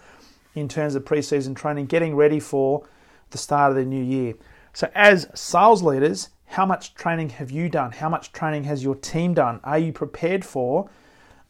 in 0.56 0.68
terms 0.68 0.96
of 0.96 1.06
preseason 1.06 1.56
training, 1.56 1.86
getting 1.86 2.16
ready 2.16 2.40
for 2.40 2.88
the 3.30 3.38
start 3.38 3.72
of 3.72 3.76
the 3.76 3.86
new 3.86 4.04
year. 4.04 4.34
So, 4.74 4.90
as 4.96 5.28
sales 5.36 5.84
leaders, 5.84 6.30
how 6.48 6.66
much 6.66 6.96
training 6.96 7.30
have 7.30 7.52
you 7.52 7.70
done? 7.70 7.92
How 7.92 8.10
much 8.10 8.32
training 8.32 8.64
has 8.64 8.84
your 8.84 8.96
team 8.96 9.34
done? 9.34 9.60
Are 9.64 9.80
you 9.80 9.94
prepared 9.94 10.44
for 10.44 10.90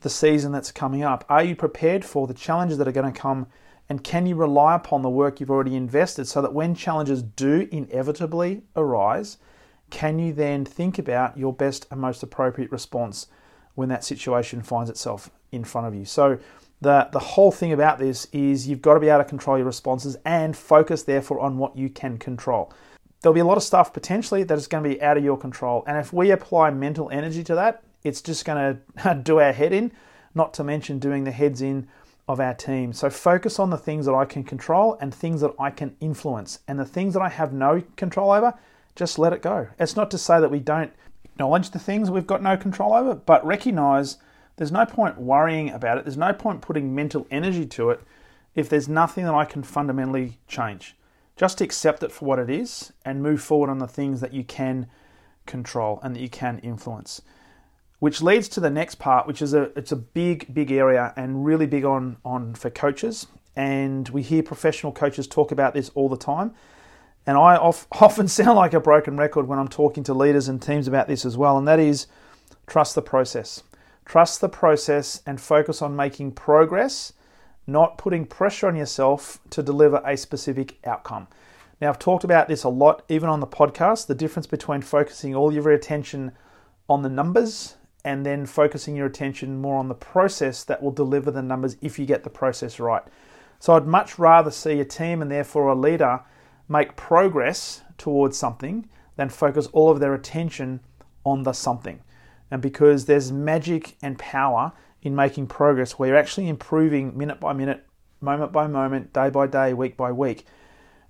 the 0.02 0.10
season 0.10 0.52
that's 0.52 0.72
coming 0.72 1.04
up? 1.04 1.26
Are 1.30 1.44
you 1.44 1.56
prepared 1.56 2.04
for 2.04 2.28
the 2.28 2.34
challenges 2.34 2.78
that 2.78 2.88
are 2.88 2.92
going 2.92 3.12
to 3.12 3.20
come? 3.20 3.48
And 3.90 4.04
can 4.04 4.26
you 4.26 4.36
rely 4.36 4.76
upon 4.76 5.02
the 5.02 5.10
work 5.10 5.40
you've 5.40 5.52
already 5.52 5.76
invested 5.76 6.26
so 6.26 6.42
that 6.42 6.54
when 6.54 6.74
challenges 6.74 7.22
do 7.22 7.68
inevitably 7.72 8.64
arise, 8.76 9.38
can 9.90 10.18
you 10.18 10.34
then 10.34 10.66
think 10.66 10.98
about 10.98 11.38
your 11.38 11.54
best 11.54 11.86
and 11.92 12.02
most 12.02 12.24
appropriate 12.24 12.72
response 12.72 13.28
when 13.76 13.90
that 13.90 14.04
situation 14.04 14.62
finds 14.62 14.90
itself 14.90 15.30
in 15.52 15.64
front 15.64 15.88
of 15.88 15.94
you? 15.94 16.06
So, 16.06 16.40
the, 16.82 17.08
the 17.12 17.20
whole 17.20 17.52
thing 17.52 17.72
about 17.72 18.00
this 18.00 18.28
is 18.34 18.68
you've 18.68 18.82
got 18.82 18.96
to 18.96 19.00
be 19.00 19.08
able 19.08 19.20
to 19.20 19.30
control 19.30 19.58
your 19.58 19.66
responses 19.66 20.18
and 20.26 20.56
focus, 20.56 21.04
therefore, 21.04 21.40
on 21.40 21.58
what 21.58 21.78
you 21.78 21.90
can 21.90 22.18
control. 22.18 22.72
There'll 23.22 23.34
be 23.34 23.40
a 23.40 23.46
lot 23.46 23.58
of 23.58 23.64
stuff 23.64 23.94
potentially 23.94 24.44
that 24.44 24.58
is 24.58 24.68
going 24.68 24.84
to 24.84 24.90
be 24.90 25.02
out 25.02 25.18
of 25.18 25.24
your 25.24 25.38
control. 25.38 25.84
And 25.88 25.98
if 25.98 26.12
we 26.12 26.32
apply 26.32 26.72
mental 26.72 27.10
energy 27.12 27.44
to 27.46 27.56
that, 27.56 27.82
it's 28.04 28.22
just 28.22 28.44
going 28.44 28.82
to 29.04 29.22
do 29.24 29.40
our 29.40 29.54
head 29.54 29.72
in, 29.72 29.94
not 30.36 30.54
to 30.56 30.64
mention 30.64 31.00
doing 31.00 31.24
the 31.24 31.32
heads 31.32 31.62
in 31.62 31.88
of 32.28 32.40
our 32.40 32.54
team. 32.54 32.92
So 32.94 33.10
focus 33.10 33.60
on 33.60 33.70
the 33.70 33.78
things 33.78 34.06
that 34.06 34.16
I 34.16 34.26
can 34.26 34.44
control 34.44 34.98
and 35.00 35.14
things 35.14 35.42
that 35.42 35.54
I 35.60 35.70
can 35.70 35.96
influence. 36.00 36.60
And 36.68 36.80
the 36.80 36.86
things 36.86 37.14
that 37.14 37.22
I 37.22 37.30
have 37.30 37.54
no 37.54 37.84
control 37.96 38.32
over, 38.32 38.54
just 38.96 39.20
let 39.20 39.34
it 39.34 39.42
go. 39.42 39.68
It's 39.78 39.96
not 39.96 40.10
to 40.12 40.18
say 40.18 40.40
that 40.40 40.52
we 40.52 40.60
don't 40.60 40.92
acknowledge 41.24 41.70
the 41.70 41.80
things 41.80 42.10
we've 42.10 42.26
got 42.26 42.42
no 42.42 42.58
control 42.58 42.94
over, 42.94 43.14
but 43.14 43.46
recognize 43.46 44.18
there's 44.56 44.72
no 44.72 44.86
point 44.86 45.20
worrying 45.20 45.70
about 45.70 45.98
it. 45.98 46.06
There's 46.06 46.18
no 46.18 46.34
point 46.34 46.62
putting 46.62 46.96
mental 46.96 47.28
energy 47.30 47.66
to 47.66 47.90
it 47.90 48.02
if 48.56 48.70
there's 48.70 48.88
nothing 48.88 49.26
that 49.26 49.34
I 49.34 49.46
can 49.46 49.64
fundamentally 49.64 50.40
change. 50.48 50.96
Just 51.36 51.60
accept 51.60 52.04
it 52.04 52.12
for 52.12 52.26
what 52.26 52.40
it 52.40 52.50
is 52.50 52.94
and 53.04 53.22
move 53.22 53.42
forward 53.42 53.70
on 53.70 53.80
the 53.80 53.88
things 53.88 54.22
that 54.22 54.34
you 54.34 54.46
can 54.46 54.88
control 55.46 56.00
and 56.02 56.16
that 56.16 56.22
you 56.22 56.30
can 56.30 56.60
influence. 56.60 57.22
Which 58.00 58.22
leads 58.22 58.50
to 58.50 58.60
the 58.60 58.70
next 58.70 58.96
part, 58.96 59.26
which 59.26 59.42
is 59.42 59.54
a 59.54 59.72
it's 59.78 59.92
a 59.92 59.96
big, 59.96 60.54
big 60.54 60.72
area 60.72 61.14
and 61.16 61.46
really 61.46 61.66
big 61.66 61.86
on, 61.86 62.18
on 62.26 62.54
for 62.54 62.70
coaches. 62.70 63.28
And 63.56 64.10
we 64.10 64.22
hear 64.22 64.44
professional 64.44 64.92
coaches 64.92 65.28
talk 65.28 65.52
about 65.52 65.74
this 65.74 65.90
all 65.96 66.10
the 66.10 66.18
time. 66.18 66.54
And 67.26 67.38
I 67.38 67.56
often 67.92 68.28
sound 68.28 68.58
like 68.58 68.74
a 68.74 68.80
broken 68.80 69.18
record 69.18 69.48
when 69.48 69.60
I'm 69.60 69.68
talking 69.68 70.04
to 70.06 70.14
leaders 70.14 70.48
and 70.48 70.62
teams 70.62 70.88
about 70.88 71.08
this 71.08 71.26
as 71.26 71.38
well, 71.38 71.58
and 71.58 71.68
that 71.68 71.80
is 71.80 72.08
trust 72.68 72.96
the 72.96 73.02
process. 73.02 73.64
Trust 74.06 74.42
the 74.42 74.50
process 74.50 75.22
and 75.26 75.42
focus 75.42 75.82
on 75.82 75.96
making 75.96 76.34
progress, 76.34 77.14
not 77.66 77.98
putting 77.98 78.26
pressure 78.26 78.68
on 78.68 78.76
yourself 78.76 79.40
to 79.50 79.64
deliver 79.64 80.02
a 80.06 80.16
specific 80.16 80.78
outcome. 80.86 81.28
Now, 81.82 81.90
I've 81.90 82.00
talked 82.00 82.24
about 82.24 82.48
this 82.48 82.64
a 82.64 82.70
lot, 82.70 83.04
even 83.10 83.30
on 83.30 83.40
the 83.40 83.48
podcast 83.48 84.08
the 84.08 84.16
difference 84.16 84.48
between 84.48 84.82
focusing 84.82 85.36
all 85.36 85.52
your 85.52 85.72
attention 85.72 86.32
on 86.88 87.02
the 87.02 87.10
numbers 87.10 87.76
and 88.06 88.26
then 88.26 88.46
focusing 88.46 88.96
your 88.96 89.08
attention 89.08 89.60
more 89.60 89.78
on 89.78 89.90
the 89.90 89.96
process 89.96 90.64
that 90.64 90.82
will 90.82 90.92
deliver 90.92 91.32
the 91.32 91.42
numbers 91.42 91.76
if 91.82 92.00
you 92.00 92.06
get 92.06 92.24
the 92.24 92.30
process 92.30 92.80
right. 92.80 93.04
So, 93.60 93.76
I'd 93.76 93.88
much 93.88 94.20
rather 94.20 94.52
see 94.52 94.80
a 94.80 94.86
team 94.86 95.22
and 95.22 95.32
therefore 95.32 95.68
a 95.68 95.76
leader 95.76 96.22
make 96.70 96.96
progress 96.96 97.82
towards 97.98 98.38
something 98.38 98.88
than 99.16 99.30
focus 99.30 99.68
all 99.74 99.90
of 99.90 100.00
their 100.00 100.14
attention 100.14 100.82
on 101.26 101.44
the 101.44 101.54
something. 101.54 102.02
And 102.52 102.62
because 102.62 103.06
there's 103.06 103.32
magic 103.32 103.96
and 104.02 104.20
power 104.20 104.72
in 105.02 105.16
making 105.16 105.48
progress 105.48 105.94
where 105.94 106.10
you're 106.10 106.18
actually 106.18 106.48
improving 106.48 107.18
minute 107.18 107.40
by 107.40 107.54
minute, 107.54 107.86
moment 108.22 108.52
by 108.52 108.68
moment, 108.68 109.14
day 109.14 109.30
by 109.30 109.48
day, 109.48 109.74
week 109.74 109.98
by 109.98 110.12
week. 110.12 110.46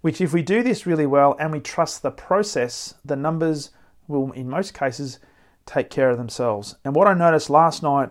Which, 0.02 0.22
if 0.22 0.34
we 0.34 0.44
do 0.44 0.64
this 0.64 0.86
really 0.86 1.08
well 1.08 1.36
and 1.40 1.52
we 1.52 1.60
trust 1.60 2.04
the 2.04 2.12
process, 2.12 2.94
the 3.04 3.16
numbers 3.16 3.72
will, 4.08 4.32
in 4.32 4.50
most 4.50 4.74
cases, 4.74 5.20
take 5.66 5.90
care 5.90 6.10
of 6.10 6.18
themselves. 6.18 6.76
And 6.84 6.96
what 6.96 7.08
I 7.08 7.14
noticed 7.14 7.50
last 7.50 7.82
night 7.84 8.10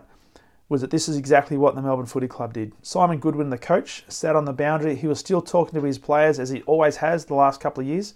was 0.67 0.81
that 0.81 0.91
this 0.91 1.07
is 1.07 1.15
exactly 1.15 1.57
what 1.57 1.75
the 1.75 1.81
Melbourne 1.81 2.05
Footy 2.05 2.27
Club 2.27 2.53
did. 2.53 2.73
Simon 2.81 3.19
Goodwin, 3.19 3.49
the 3.49 3.57
coach, 3.57 4.03
sat 4.07 4.35
on 4.35 4.45
the 4.45 4.53
boundary. 4.53 4.95
He 4.95 5.07
was 5.07 5.19
still 5.19 5.41
talking 5.41 5.79
to 5.79 5.85
his 5.85 5.99
players 5.99 6.39
as 6.39 6.49
he 6.49 6.63
always 6.63 6.97
has 6.97 7.25
the 7.25 7.35
last 7.35 7.61
couple 7.61 7.81
of 7.81 7.87
years 7.87 8.15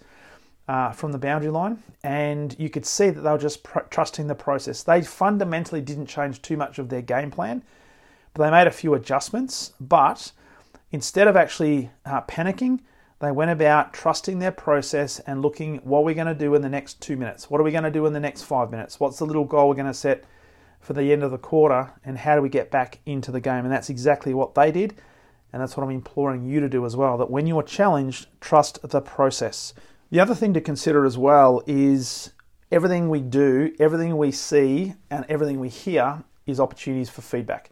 uh, 0.70 0.92
from 0.92 1.12
the 1.12 1.18
boundary 1.18 1.50
line, 1.50 1.82
and 2.04 2.54
you 2.58 2.70
could 2.70 2.86
see 2.86 3.10
that 3.10 3.22
they 3.22 3.30
were 3.30 3.38
just 3.38 3.62
pr- 3.64 3.80
trusting 3.90 4.26
the 4.26 4.34
process. 4.34 4.82
They 4.82 5.02
fundamentally 5.02 5.80
didn't 5.80 6.06
change 6.06 6.42
too 6.42 6.56
much 6.56 6.78
of 6.78 6.88
their 6.88 7.02
game 7.02 7.30
plan, 7.30 7.64
but 8.34 8.44
they 8.44 8.50
made 8.50 8.68
a 8.68 8.72
few 8.72 8.94
adjustments. 8.94 9.72
But 9.80 10.30
instead 10.92 11.26
of 11.26 11.36
actually 11.36 11.90
uh, 12.04 12.20
panicking, 12.22 12.80
they 13.20 13.30
went 13.30 13.50
about 13.50 13.92
trusting 13.92 14.38
their 14.38 14.52
process 14.52 15.20
and 15.20 15.42
looking 15.42 15.76
what 15.78 16.02
we're 16.02 16.08
we 16.08 16.14
going 16.14 16.26
to 16.26 16.34
do 16.34 16.54
in 16.54 16.62
the 16.62 16.68
next 16.68 17.00
two 17.00 17.16
minutes? 17.16 17.48
What 17.48 17.60
are 17.60 17.64
we 17.64 17.70
going 17.70 17.84
to 17.84 17.90
do 17.90 18.06
in 18.06 18.12
the 18.12 18.20
next 18.20 18.42
five 18.42 18.70
minutes? 18.70 18.98
What's 18.98 19.18
the 19.18 19.26
little 19.26 19.44
goal 19.44 19.68
we're 19.68 19.74
going 19.74 19.86
to 19.86 19.94
set? 19.94 20.24
for 20.80 20.94
the 20.94 21.12
end 21.12 21.22
of 21.22 21.30
the 21.30 21.38
quarter 21.38 21.92
and 22.04 22.18
how 22.18 22.34
do 22.34 22.42
we 22.42 22.48
get 22.48 22.70
back 22.70 22.98
into 23.06 23.30
the 23.30 23.40
game. 23.40 23.64
And 23.64 23.72
that's 23.72 23.90
exactly 23.90 24.34
what 24.34 24.54
they 24.54 24.72
did. 24.72 24.94
And 25.52 25.60
that's 25.60 25.76
what 25.76 25.84
I'm 25.84 25.90
imploring 25.90 26.44
you 26.44 26.60
to 26.60 26.68
do 26.68 26.86
as 26.86 26.96
well. 26.96 27.18
That 27.18 27.30
when 27.30 27.46
you're 27.46 27.62
challenged, 27.62 28.26
trust 28.40 28.80
the 28.82 29.00
process. 29.00 29.74
The 30.10 30.20
other 30.20 30.34
thing 30.34 30.54
to 30.54 30.60
consider 30.60 31.04
as 31.04 31.18
well 31.18 31.62
is 31.66 32.32
everything 32.72 33.08
we 33.08 33.20
do, 33.20 33.74
everything 33.78 34.16
we 34.16 34.32
see, 34.32 34.94
and 35.10 35.24
everything 35.28 35.60
we 35.60 35.68
hear 35.68 36.22
is 36.46 36.60
opportunities 36.60 37.10
for 37.10 37.22
feedback. 37.22 37.70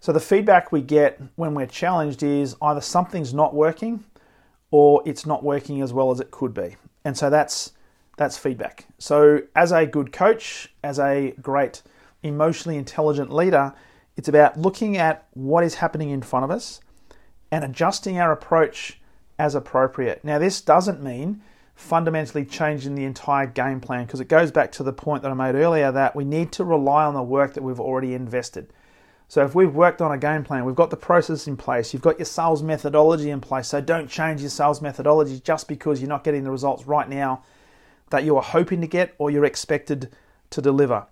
So 0.00 0.10
the 0.12 0.20
feedback 0.20 0.72
we 0.72 0.82
get 0.82 1.20
when 1.36 1.54
we're 1.54 1.66
challenged 1.66 2.22
is 2.22 2.56
either 2.60 2.80
something's 2.80 3.32
not 3.32 3.54
working 3.54 4.04
or 4.72 5.02
it's 5.06 5.24
not 5.24 5.44
working 5.44 5.80
as 5.80 5.92
well 5.92 6.10
as 6.10 6.18
it 6.18 6.32
could 6.32 6.52
be. 6.52 6.76
And 7.04 7.16
so 7.16 7.30
that's 7.30 7.72
that's 8.16 8.36
feedback. 8.36 8.86
So 8.98 9.42
as 9.54 9.70
a 9.72 9.86
good 9.86 10.12
coach, 10.12 10.68
as 10.82 10.98
a 10.98 11.34
great 11.40 11.82
emotionally 12.22 12.76
intelligent 12.76 13.32
leader, 13.32 13.72
it's 14.16 14.28
about 14.28 14.58
looking 14.58 14.96
at 14.96 15.26
what 15.34 15.64
is 15.64 15.76
happening 15.76 16.10
in 16.10 16.22
front 16.22 16.44
of 16.44 16.50
us 16.50 16.80
and 17.50 17.64
adjusting 17.64 18.18
our 18.18 18.32
approach 18.32 19.00
as 19.38 19.54
appropriate. 19.54 20.22
Now, 20.24 20.38
this 20.38 20.60
doesn't 20.60 21.02
mean 21.02 21.42
fundamentally 21.74 22.44
changing 22.44 22.94
the 22.94 23.04
entire 23.04 23.46
game 23.46 23.80
plan 23.80 24.04
because 24.04 24.20
it 24.20 24.28
goes 24.28 24.50
back 24.50 24.72
to 24.72 24.82
the 24.82 24.92
point 24.92 25.22
that 25.22 25.30
I 25.30 25.34
made 25.34 25.54
earlier 25.54 25.90
that 25.90 26.14
we 26.14 26.24
need 26.24 26.52
to 26.52 26.64
rely 26.64 27.04
on 27.04 27.14
the 27.14 27.22
work 27.22 27.54
that 27.54 27.62
we've 27.62 27.80
already 27.80 28.14
invested. 28.14 28.72
So 29.32 29.42
if 29.42 29.54
we've 29.54 29.74
worked 29.74 30.02
on 30.02 30.12
a 30.12 30.18
game 30.18 30.44
plan, 30.44 30.66
we've 30.66 30.74
got 30.74 30.90
the 30.90 30.96
process 30.98 31.46
in 31.46 31.56
place, 31.56 31.94
you've 31.94 32.02
got 32.02 32.18
your 32.18 32.26
sales 32.26 32.62
methodology 32.62 33.30
in 33.30 33.40
place. 33.40 33.68
So 33.68 33.80
don't 33.80 34.06
change 34.06 34.42
your 34.42 34.50
sales 34.50 34.82
methodology 34.82 35.40
just 35.40 35.68
because 35.68 36.02
you're 36.02 36.08
not 36.10 36.22
getting 36.22 36.44
the 36.44 36.50
results 36.50 36.86
right 36.86 37.08
now 37.08 37.42
that 38.10 38.24
you 38.24 38.36
are 38.36 38.42
hoping 38.42 38.82
to 38.82 38.86
get 38.86 39.14
or 39.16 39.30
you're 39.30 39.46
expected 39.46 40.12
to 40.50 40.60
deliver. 40.60 41.06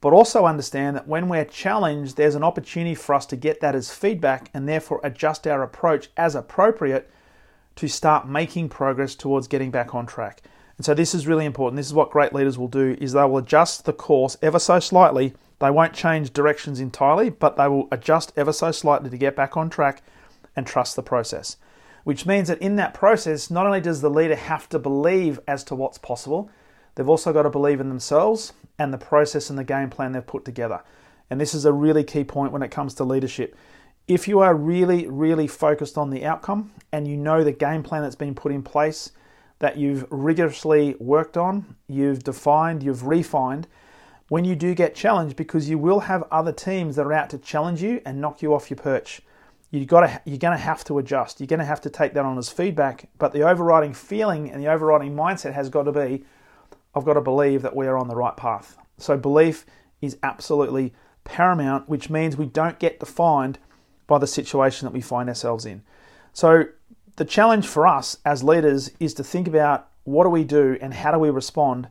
But 0.00 0.12
also 0.12 0.46
understand 0.46 0.94
that 0.94 1.08
when 1.08 1.28
we're 1.28 1.44
challenged, 1.44 2.16
there's 2.16 2.36
an 2.36 2.44
opportunity 2.44 2.94
for 2.94 3.12
us 3.12 3.26
to 3.26 3.34
get 3.34 3.60
that 3.60 3.74
as 3.74 3.90
feedback 3.90 4.52
and 4.54 4.68
therefore 4.68 5.00
adjust 5.02 5.44
our 5.44 5.64
approach 5.64 6.10
as 6.16 6.36
appropriate 6.36 7.10
to 7.74 7.88
start 7.88 8.28
making 8.28 8.68
progress 8.68 9.16
towards 9.16 9.48
getting 9.48 9.72
back 9.72 9.96
on 9.96 10.06
track. 10.06 10.42
And 10.76 10.86
so 10.86 10.94
this 10.94 11.12
is 11.12 11.26
really 11.26 11.44
important. 11.44 11.76
This 11.76 11.88
is 11.88 11.94
what 11.94 12.12
great 12.12 12.32
leaders 12.32 12.56
will 12.56 12.68
do 12.68 12.96
is 13.00 13.14
they 13.14 13.24
will 13.24 13.38
adjust 13.38 13.84
the 13.84 13.92
course 13.92 14.36
ever 14.42 14.60
so 14.60 14.78
slightly 14.78 15.34
they 15.60 15.70
won't 15.70 15.92
change 15.92 16.32
directions 16.32 16.80
entirely, 16.80 17.30
but 17.30 17.56
they 17.56 17.68
will 17.68 17.88
adjust 17.90 18.32
ever 18.36 18.52
so 18.52 18.70
slightly 18.70 19.10
to 19.10 19.16
get 19.16 19.34
back 19.34 19.56
on 19.56 19.70
track 19.70 20.02
and 20.54 20.66
trust 20.66 20.96
the 20.96 21.02
process. 21.02 21.56
Which 22.04 22.26
means 22.26 22.48
that 22.48 22.62
in 22.62 22.76
that 22.76 22.94
process, 22.94 23.50
not 23.50 23.66
only 23.66 23.80
does 23.80 24.00
the 24.00 24.10
leader 24.10 24.36
have 24.36 24.68
to 24.70 24.78
believe 24.78 25.40
as 25.46 25.64
to 25.64 25.74
what's 25.74 25.98
possible, 25.98 26.50
they've 26.94 27.08
also 27.08 27.32
got 27.32 27.42
to 27.42 27.50
believe 27.50 27.80
in 27.80 27.88
themselves 27.88 28.52
and 28.78 28.92
the 28.92 28.98
process 28.98 29.50
and 29.50 29.58
the 29.58 29.64
game 29.64 29.90
plan 29.90 30.12
they've 30.12 30.26
put 30.26 30.44
together. 30.44 30.82
And 31.28 31.40
this 31.40 31.54
is 31.54 31.64
a 31.64 31.72
really 31.72 32.04
key 32.04 32.24
point 32.24 32.52
when 32.52 32.62
it 32.62 32.70
comes 32.70 32.94
to 32.94 33.04
leadership. 33.04 33.56
If 34.06 34.26
you 34.26 34.38
are 34.40 34.54
really, 34.54 35.06
really 35.06 35.46
focused 35.46 35.98
on 35.98 36.10
the 36.10 36.24
outcome 36.24 36.72
and 36.92 37.06
you 37.06 37.16
know 37.16 37.44
the 37.44 37.52
game 37.52 37.82
plan 37.82 38.02
that's 38.02 38.16
been 38.16 38.34
put 38.34 38.52
in 38.52 38.62
place, 38.62 39.12
that 39.58 39.76
you've 39.76 40.06
rigorously 40.10 40.94
worked 40.98 41.36
on, 41.36 41.76
you've 41.88 42.22
defined, 42.22 42.82
you've 42.82 43.06
refined, 43.06 43.66
when 44.28 44.44
you 44.44 44.54
do 44.54 44.74
get 44.74 44.94
challenged 44.94 45.36
because 45.36 45.68
you 45.68 45.78
will 45.78 46.00
have 46.00 46.24
other 46.30 46.52
teams 46.52 46.96
that 46.96 47.06
are 47.06 47.12
out 47.12 47.30
to 47.30 47.38
challenge 47.38 47.82
you 47.82 48.00
and 48.04 48.20
knock 48.20 48.42
you 48.42 48.54
off 48.54 48.70
your 48.70 48.76
perch. 48.76 49.22
You 49.70 49.84
got 49.84 50.00
to, 50.00 50.20
you're 50.24 50.38
going 50.38 50.56
to 50.56 50.62
have 50.62 50.84
to 50.84 50.98
adjust. 50.98 51.40
You're 51.40 51.46
going 51.46 51.58
to 51.58 51.64
have 51.66 51.80
to 51.82 51.90
take 51.90 52.14
that 52.14 52.24
on 52.24 52.38
as 52.38 52.48
feedback. 52.48 53.08
But 53.18 53.32
the 53.32 53.42
overriding 53.42 53.92
feeling 53.92 54.50
and 54.50 54.62
the 54.62 54.68
overriding 54.68 55.14
mindset 55.14 55.52
has 55.52 55.68
got 55.68 55.84
to 55.84 55.92
be 55.92 56.24
I've 56.94 57.04
got 57.04 57.14
to 57.14 57.20
believe 57.20 57.62
that 57.62 57.76
we 57.76 57.86
are 57.86 57.96
on 57.96 58.08
the 58.08 58.16
right 58.16 58.36
path. 58.36 58.76
So 58.96 59.16
belief 59.16 59.64
is 60.00 60.16
absolutely 60.22 60.94
paramount, 61.24 61.88
which 61.88 62.10
means 62.10 62.36
we 62.36 62.46
don't 62.46 62.78
get 62.78 62.98
defined 62.98 63.58
by 64.06 64.18
the 64.18 64.26
situation 64.26 64.86
that 64.86 64.92
we 64.92 65.00
find 65.00 65.28
ourselves 65.28 65.64
in. 65.64 65.82
So 66.32 66.64
the 67.16 67.24
challenge 67.24 67.66
for 67.66 67.86
us 67.86 68.18
as 68.24 68.42
leaders 68.42 68.90
is 68.98 69.14
to 69.14 69.24
think 69.24 69.46
about 69.46 69.88
what 70.04 70.24
do 70.24 70.30
we 70.30 70.44
do 70.44 70.78
and 70.80 70.94
how 70.94 71.12
do 71.12 71.18
we 71.18 71.30
respond 71.30 71.88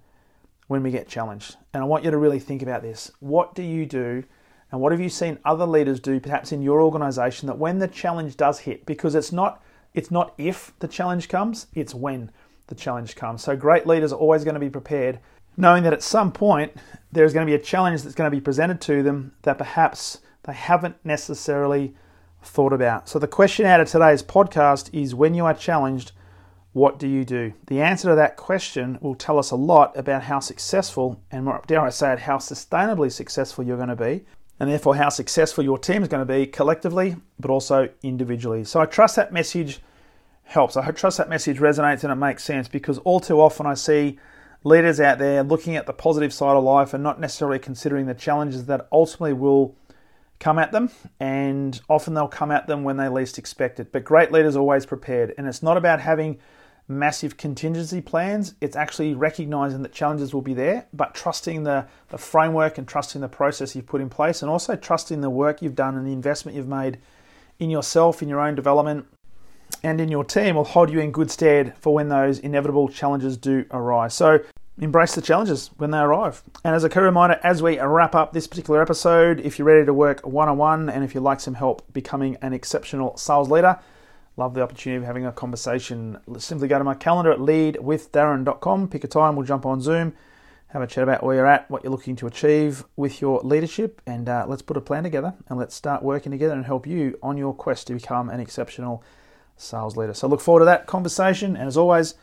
when 0.68 0.84
we 0.84 0.92
get 0.92 1.08
challenged. 1.08 1.56
And 1.74 1.82
I 1.82 1.86
want 1.86 2.04
you 2.04 2.12
to 2.12 2.18
really 2.18 2.40
think 2.40 2.62
about 2.62 2.82
this. 2.82 3.12
What 3.20 3.56
do 3.56 3.64
you 3.64 3.86
do? 3.86 4.24
And 4.72 4.82
what 4.82 4.92
have 4.92 5.02
you 5.02 5.10
seen 5.10 5.40
other 5.46 5.66
leaders 5.66 6.00
do, 6.00 6.20
perhaps 6.20 6.52
in 6.52 6.62
your 6.62 6.82
organization, 6.82 7.48
that 7.48 7.58
when 7.58 7.80
the 7.80 7.88
challenge 7.88 8.36
does 8.36 8.60
hit, 8.60 8.86
because 8.86 9.16
it's 9.16 9.32
not 9.32 9.64
it's 9.94 10.12
not 10.12 10.34
if 10.38 10.74
the 10.80 10.88
challenge 10.88 11.28
comes, 11.28 11.68
it's 11.74 11.96
when 11.96 12.30
the 12.68 12.76
challenge 12.76 13.16
comes. 13.16 13.44
So 13.44 13.56
great 13.56 13.88
leaders 13.88 14.14
are 14.14 14.20
always 14.20 14.44
going 14.44 14.54
to 14.54 14.60
be 14.60 14.70
prepared, 14.70 15.20
knowing 15.56 15.84
that 15.84 15.94
at 15.94 16.04
some 16.04 16.32
point 16.32 16.74
there's 17.12 17.34
going 17.34 17.48
to 17.48 17.50
be 17.50 17.56
a 17.56 17.64
challenge 17.64 18.04
that's 18.04 18.14
going 18.14 18.30
to 18.30 18.36
be 18.36 18.42
presented 18.42 18.80
to 18.82 19.02
them 19.02 19.34
that 19.42 19.58
perhaps 19.58 20.20
they 20.44 20.54
haven't 20.54 20.98
necessarily 21.04 21.96
thought 22.44 22.74
about. 22.74 23.10
So 23.10 23.18
the 23.18 23.28
question 23.28 23.66
out 23.66 23.80
of 23.80 23.90
today's 23.90 24.22
podcast 24.22 24.94
is 24.94 25.16
when 25.16 25.34
you 25.34 25.46
are 25.46 25.54
challenged, 25.54 26.12
what 26.78 27.00
do 27.00 27.08
you 27.08 27.26
do? 27.26 27.54
The 27.66 27.82
answer 27.82 28.10
to 28.10 28.16
that 28.16 28.38
question 28.38 29.00
will 29.02 29.16
tell 29.16 29.40
us 29.40 29.50
a 29.50 29.56
lot 29.56 29.98
about 29.98 30.24
how 30.24 30.40
successful, 30.40 31.20
and 31.32 31.46
more, 31.46 31.64
dare 31.66 31.82
I 31.82 31.90
say 31.90 32.14
it, 32.14 32.20
how 32.20 32.38
sustainably 32.38 33.12
successful 33.12 33.66
you're 33.66 33.78
going 33.78 33.90
to 33.90 33.96
be, 33.96 34.26
and 34.60 34.70
therefore 34.70 34.96
how 34.96 35.10
successful 35.10 35.64
your 35.64 35.80
team 35.80 36.04
is 36.04 36.08
going 36.08 36.26
to 36.26 36.32
be 36.32 36.46
collectively, 36.46 37.16
but 37.40 37.50
also 37.50 37.90
individually. 38.04 38.64
So 38.64 38.80
I 38.80 38.86
trust 38.86 39.16
that 39.16 39.34
message 39.34 39.80
helps. 40.44 40.78
I 40.78 40.92
trust 40.92 41.18
that 41.18 41.30
message 41.30 41.58
resonates 41.58 42.04
and 42.04 42.14
it 42.14 42.16
makes 42.16 42.44
sense 42.44 42.68
because 42.68 43.00
all 43.00 43.20
too 43.20 43.42
often 43.42 43.66
I 43.66 43.74
see 43.74 44.20
leaders 44.64 45.00
out 45.00 45.18
there 45.18 45.44
looking 45.44 45.76
at 45.76 45.88
the 45.88 45.94
positive 45.94 46.32
side 46.32 46.56
of 46.56 46.64
life 46.64 46.94
and 46.94 47.04
not 47.04 47.20
necessarily 47.20 47.60
considering 47.60 48.06
the 48.06 48.14
challenges 48.14 48.66
that 48.68 48.88
ultimately 48.92 49.34
will 49.34 49.76
come 50.40 50.60
at 50.60 50.72
them, 50.72 50.92
and 51.20 51.82
often 51.90 52.14
they'll 52.14 52.28
come 52.28 52.52
at 52.52 52.68
them 52.68 52.84
when 52.84 52.98
they 52.98 53.10
least 53.10 53.40
expect 53.40 53.80
it. 53.80 53.92
But 53.92 54.04
great 54.04 54.32
leaders 54.32 54.56
are 54.56 54.60
always 54.60 54.86
prepared, 54.86 55.34
and 55.38 55.48
it's 55.48 55.64
not 55.64 55.78
about 55.78 56.00
having 56.00 56.38
massive 56.88 57.38
contingency 57.38 58.02
plans. 58.02 58.56
It's 58.62 58.76
actually 58.76 59.14
recognizing 59.14 59.82
that 59.82 59.92
challenges 59.92 60.34
will 60.34 60.42
be 60.42 60.54
there, 60.54 60.88
but 60.94 61.14
trusting 61.14 61.64
the, 61.64 61.88
the 62.10 62.18
framework 62.18 62.78
and 62.78 62.88
trusting 62.88 63.22
the 63.22 63.28
process 63.28 63.76
you've 63.76 63.88
put 63.88 64.02
in 64.02 64.10
place, 64.10 64.42
and 64.42 64.50
also 64.50 64.76
trusting 64.76 65.22
the 65.22 65.30
work 65.30 65.62
you've 65.62 65.76
done 65.76 65.96
and 65.96 66.08
the 66.08 66.14
investment 66.14 66.56
you've 66.56 66.68
made 66.68 67.00
in 67.60 67.70
yourself, 67.70 68.22
in 68.22 68.30
your 68.30 68.40
own 68.40 68.56
development, 68.56 69.06
and 69.84 70.00
in 70.00 70.10
your 70.10 70.24
team 70.24 70.56
will 70.56 70.64
hold 70.64 70.90
you 70.90 71.00
in 71.00 71.12
good 71.12 71.30
stead 71.30 71.76
for 71.78 71.94
when 71.94 72.10
those 72.10 72.40
inevitable 72.40 72.88
challenges 72.88 73.38
do 73.38 73.66
arise. 73.72 74.14
So, 74.14 74.40
embrace 74.80 75.16
the 75.16 75.22
challenges 75.22 75.72
when 75.78 75.92
they 75.92 75.98
arrive. 75.98 76.44
And 76.64 76.76
as 76.76 76.84
a 76.84 76.90
key 76.90 77.00
reminder, 77.00 77.40
as 77.44 77.64
we 77.64 77.80
wrap 77.80 78.14
up 78.14 78.32
this 78.32 78.48
particular 78.48 78.82
episode, 78.82 79.40
if 79.40 79.58
you're 79.58 79.66
ready 79.66 79.86
to 79.86 79.94
work 79.94 80.26
one 80.26 80.48
on 80.48 80.58
one 80.58 80.90
and 80.90 81.04
if 81.04 81.16
you'd 81.16 81.22
like 81.22 81.40
some 81.40 81.56
help 81.56 81.82
becoming 81.94 82.38
an 82.42 82.54
exceptional 82.54 83.18
sales 83.18 83.50
leader, 83.50 83.80
love 84.38 84.54
the 84.54 84.62
opportunity 84.62 84.98
of 84.98 85.04
having 85.04 85.26
a 85.26 85.32
conversation. 85.32 86.18
Simply 86.38 86.68
go 86.68 86.78
to 86.78 86.84
my 86.84 86.94
calendar 86.94 87.32
at 87.32 87.40
leadwithdarren.com, 87.40 88.88
pick 88.88 89.04
a 89.04 89.08
time, 89.08 89.36
we'll 89.36 89.46
jump 89.46 89.66
on 89.66 89.82
Zoom, 89.82 90.14
have 90.68 90.82
a 90.82 90.88
chat 90.88 91.04
about 91.04 91.24
where 91.24 91.36
you're 91.36 91.48
at, 91.48 91.70
what 91.72 91.84
you're 91.84 91.92
looking 91.92 92.16
to 92.18 92.28
achieve 92.28 92.86
with 92.96 93.20
your 93.20 93.40
leadership, 93.42 94.02
and 94.06 94.30
uh, 94.30 94.46
let's 94.48 94.62
put 94.62 94.78
a 94.78 94.82
plan 94.82 95.04
together 95.04 95.34
and 95.50 95.58
let's 95.58 95.76
start 95.76 96.04
working 96.04 96.32
together 96.32 96.54
and 96.54 96.66
help 96.66 96.86
you 96.86 97.18
on 97.24 97.38
your 97.38 97.54
quest 97.54 97.88
to 97.88 97.94
become 97.94 98.30
an 98.30 98.40
exceptional 98.40 99.04
sales 99.58 99.98
leader. 99.98 100.14
So 100.14 100.28
look 100.28 100.42
forward 100.42 100.60
to 100.60 100.66
that 100.66 100.86
conversation, 100.86 101.56
and 101.58 101.68
as 101.68 101.78
always, 101.78 102.14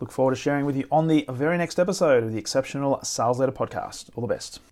look 0.00 0.10
forward 0.10 0.34
to 0.34 0.40
sharing 0.40 0.66
with 0.66 0.76
you 0.76 0.86
on 0.90 1.06
the 1.06 1.24
very 1.30 1.56
next 1.56 1.78
episode 1.78 2.24
of 2.24 2.32
the 2.32 2.38
Exceptional 2.38 2.98
Sales 3.04 3.38
Leader 3.38 3.52
Podcast. 3.52 4.10
All 4.16 4.26
the 4.26 4.34
best. 4.34 4.71